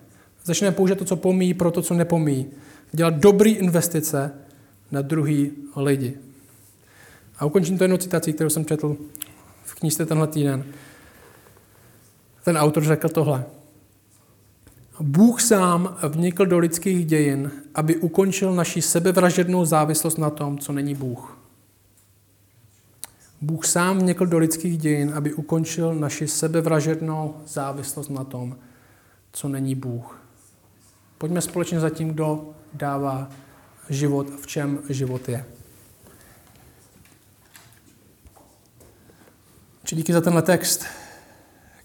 Začneme 0.44 0.76
používat 0.76 1.00
to, 1.00 1.06
co 1.06 1.16
pomíjí, 1.16 1.54
pro 1.54 1.72
to, 1.72 1.82
co 1.82 1.94
nepomíjí. 1.94 2.46
Dělat 2.92 3.14
dobré 3.14 3.50
investice 3.50 4.32
na 4.92 5.02
druhý 5.02 5.52
lidi. 5.76 6.18
A 7.40 7.46
ukončím 7.46 7.78
to 7.78 7.84
jednou 7.84 7.98
citací, 7.98 8.34
kterou 8.34 8.50
jsem 8.50 8.66
četl 8.66 8.98
v 9.64 9.76
knížce 9.76 10.06
tenhle 10.06 10.28
týden 10.28 10.64
ten 12.44 12.58
autor 12.58 12.84
řekl 12.84 13.10
tohle. 13.10 13.46
Bůh 15.00 15.42
sám 15.42 15.98
vnikl 16.08 16.46
do 16.46 16.60
lidských 16.60 17.06
dějin, 17.06 17.52
aby 17.76 17.96
ukončil 17.96 18.56
naši 18.56 18.82
sebevražednou 18.82 19.66
závislost 19.66 20.18
na 20.18 20.30
tom, 20.30 20.58
co 20.58 20.74
není 20.74 20.96
Bůh. 20.96 21.38
Bůh 23.42 23.66
sám 23.66 24.00
vnikl 24.00 24.26
do 24.26 24.38
lidských 24.38 24.78
dějin, 24.78 25.14
aby 25.16 25.34
ukončil 25.34 25.96
naši 25.96 26.28
sebevražednou 26.28 27.36
závislost 27.48 28.10
na 28.10 28.24
tom, 28.24 28.58
co 29.32 29.48
není 29.48 29.76
Bůh. 29.76 30.20
Pojďme 31.18 31.42
společně 31.42 31.80
za 31.80 31.90
tím, 31.90 32.10
kdo 32.10 32.50
dává 32.74 33.30
život, 33.90 34.28
v 34.42 34.48
čem 34.48 34.80
život 34.90 35.30
je. 35.30 35.46
Či 39.84 39.96
díky 39.96 40.14
za 40.14 40.22
tenhle 40.22 40.42
text 40.42 40.86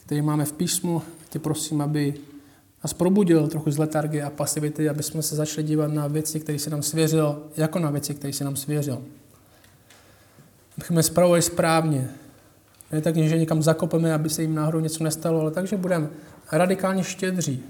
který 0.09 0.23
máme 0.23 0.45
v 0.45 0.53
písmu, 0.53 1.03
tě 1.29 1.39
prosím, 1.39 1.81
aby 1.81 2.15
nás 2.85 2.93
probudil 2.93 3.49
trochu 3.49 3.71
z 3.71 3.79
letargie 3.79 4.25
a 4.25 4.31
pasivity, 4.31 4.89
aby 4.89 5.03
jsme 5.03 5.23
se 5.23 5.37
začali 5.37 5.67
dívat 5.67 5.93
na 5.93 6.07
věci, 6.07 6.41
které 6.41 6.59
se 6.59 6.71
nám 6.71 6.83
svěřil, 6.83 7.43
jako 7.57 7.79
na 7.79 7.91
věci, 7.91 8.15
které 8.15 8.33
se 8.33 8.45
nám 8.45 8.57
svěřil. 8.57 9.03
Abychom 10.77 10.97
je 10.97 11.03
spravovali 11.03 11.43
správně. 11.43 12.11
Ne 12.93 13.01
tak, 13.01 13.17
že 13.17 13.39
někam 13.39 13.63
zakopeme, 13.63 14.15
aby 14.15 14.31
se 14.31 14.43
jim 14.43 14.55
náhodou 14.55 14.81
něco 14.81 15.05
nestalo, 15.05 15.41
ale 15.41 15.51
takže 15.51 15.77
budeme 15.77 16.09
radikálně 16.53 17.05
štědří. 17.05 17.63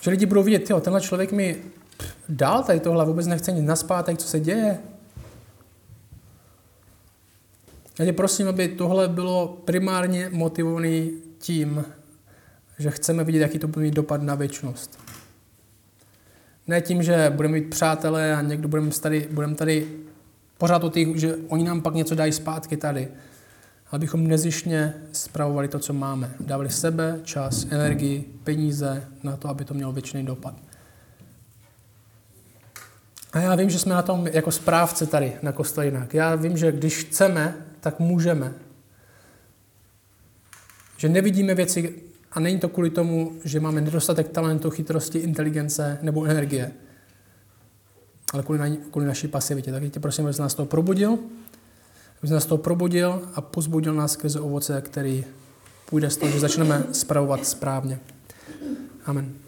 Že 0.00 0.10
lidi 0.10 0.26
budou 0.26 0.42
vidět, 0.42 0.70
jo, 0.70 0.80
tenhle 0.80 1.00
člověk 1.00 1.32
mi 1.32 1.62
dál 2.28 2.62
tady 2.62 2.80
tohle, 2.80 3.04
vůbec 3.04 3.26
nechce 3.26 3.52
nic 3.52 3.64
naspátek, 3.64 4.18
co 4.18 4.28
se 4.28 4.40
děje. 4.40 4.78
Já 7.98 8.04
tě 8.04 8.12
prosím, 8.12 8.48
aby 8.48 8.68
tohle 8.68 9.08
bylo 9.08 9.48
primárně 9.64 10.28
motivované 10.32 11.06
tím, 11.38 11.84
že 12.78 12.90
chceme 12.90 13.24
vidět, 13.24 13.38
jaký 13.38 13.58
to 13.58 13.68
bude 13.68 13.84
mít 13.84 13.94
dopad 13.94 14.22
na 14.22 14.34
věčnost. 14.34 14.98
Ne 16.66 16.80
tím, 16.80 17.02
že 17.02 17.32
budeme 17.36 17.54
mít 17.54 17.70
přátelé 17.70 18.36
a 18.36 18.42
někdo 18.42 18.68
budeme 18.68 18.90
tady, 18.90 19.28
budeme 19.30 19.54
tady 19.54 19.88
pořád 20.58 20.84
o 20.84 20.90
těch, 20.90 21.16
že 21.16 21.36
oni 21.48 21.64
nám 21.64 21.80
pak 21.80 21.94
něco 21.94 22.14
dají 22.14 22.32
zpátky 22.32 22.76
tady. 22.76 23.08
Ale 23.90 23.98
bychom 23.98 24.26
nezišně 24.26 24.94
spravovali 25.12 25.68
to, 25.68 25.78
co 25.78 25.92
máme. 25.92 26.34
Dávali 26.40 26.70
sebe, 26.70 27.20
čas, 27.24 27.66
energii, 27.70 28.24
peníze 28.44 29.08
na 29.22 29.36
to, 29.36 29.48
aby 29.48 29.64
to 29.64 29.74
mělo 29.74 29.92
věčný 29.92 30.26
dopad. 30.26 30.54
A 33.32 33.40
já 33.40 33.54
vím, 33.54 33.70
že 33.70 33.78
jsme 33.78 33.94
na 33.94 34.02
tom 34.02 34.26
jako 34.26 34.50
správce 34.50 35.06
tady 35.06 35.32
na 35.42 35.52
Kostelinak. 35.52 36.14
Já 36.14 36.34
vím, 36.34 36.56
že 36.56 36.72
když 36.72 37.04
chceme, 37.04 37.54
tak 37.82 38.00
můžeme. 38.00 38.54
Že 40.96 41.08
nevidíme 41.08 41.54
věci 41.54 42.02
a 42.32 42.40
není 42.40 42.58
to 42.58 42.68
kvůli 42.68 42.90
tomu, 42.90 43.32
že 43.44 43.60
máme 43.60 43.80
nedostatek 43.80 44.28
talentu, 44.28 44.70
chytrosti, 44.70 45.18
inteligence 45.18 45.98
nebo 46.02 46.24
energie, 46.24 46.72
ale 48.32 48.42
kvůli, 48.42 48.58
na, 48.58 48.66
kvůli 48.90 49.06
naší 49.06 49.28
pasivitě. 49.28 49.72
Tak 49.72 49.82
tě 49.90 50.00
prosím, 50.00 50.24
abys 50.24 50.38
nás 50.38 50.54
toho 50.54 50.66
probudil, 50.66 51.18
abys 52.18 52.30
nás 52.30 52.46
toho 52.46 52.58
probudil 52.58 53.28
a 53.34 53.40
pozbudil 53.40 53.94
nás 53.94 54.12
skrze 54.12 54.40
ovoce, 54.40 54.80
který 54.80 55.24
půjde 55.90 56.10
z 56.10 56.16
toho, 56.16 56.32
že 56.32 56.40
začneme 56.40 56.84
spravovat 56.92 57.46
správně. 57.46 58.00
Amen. 59.04 59.41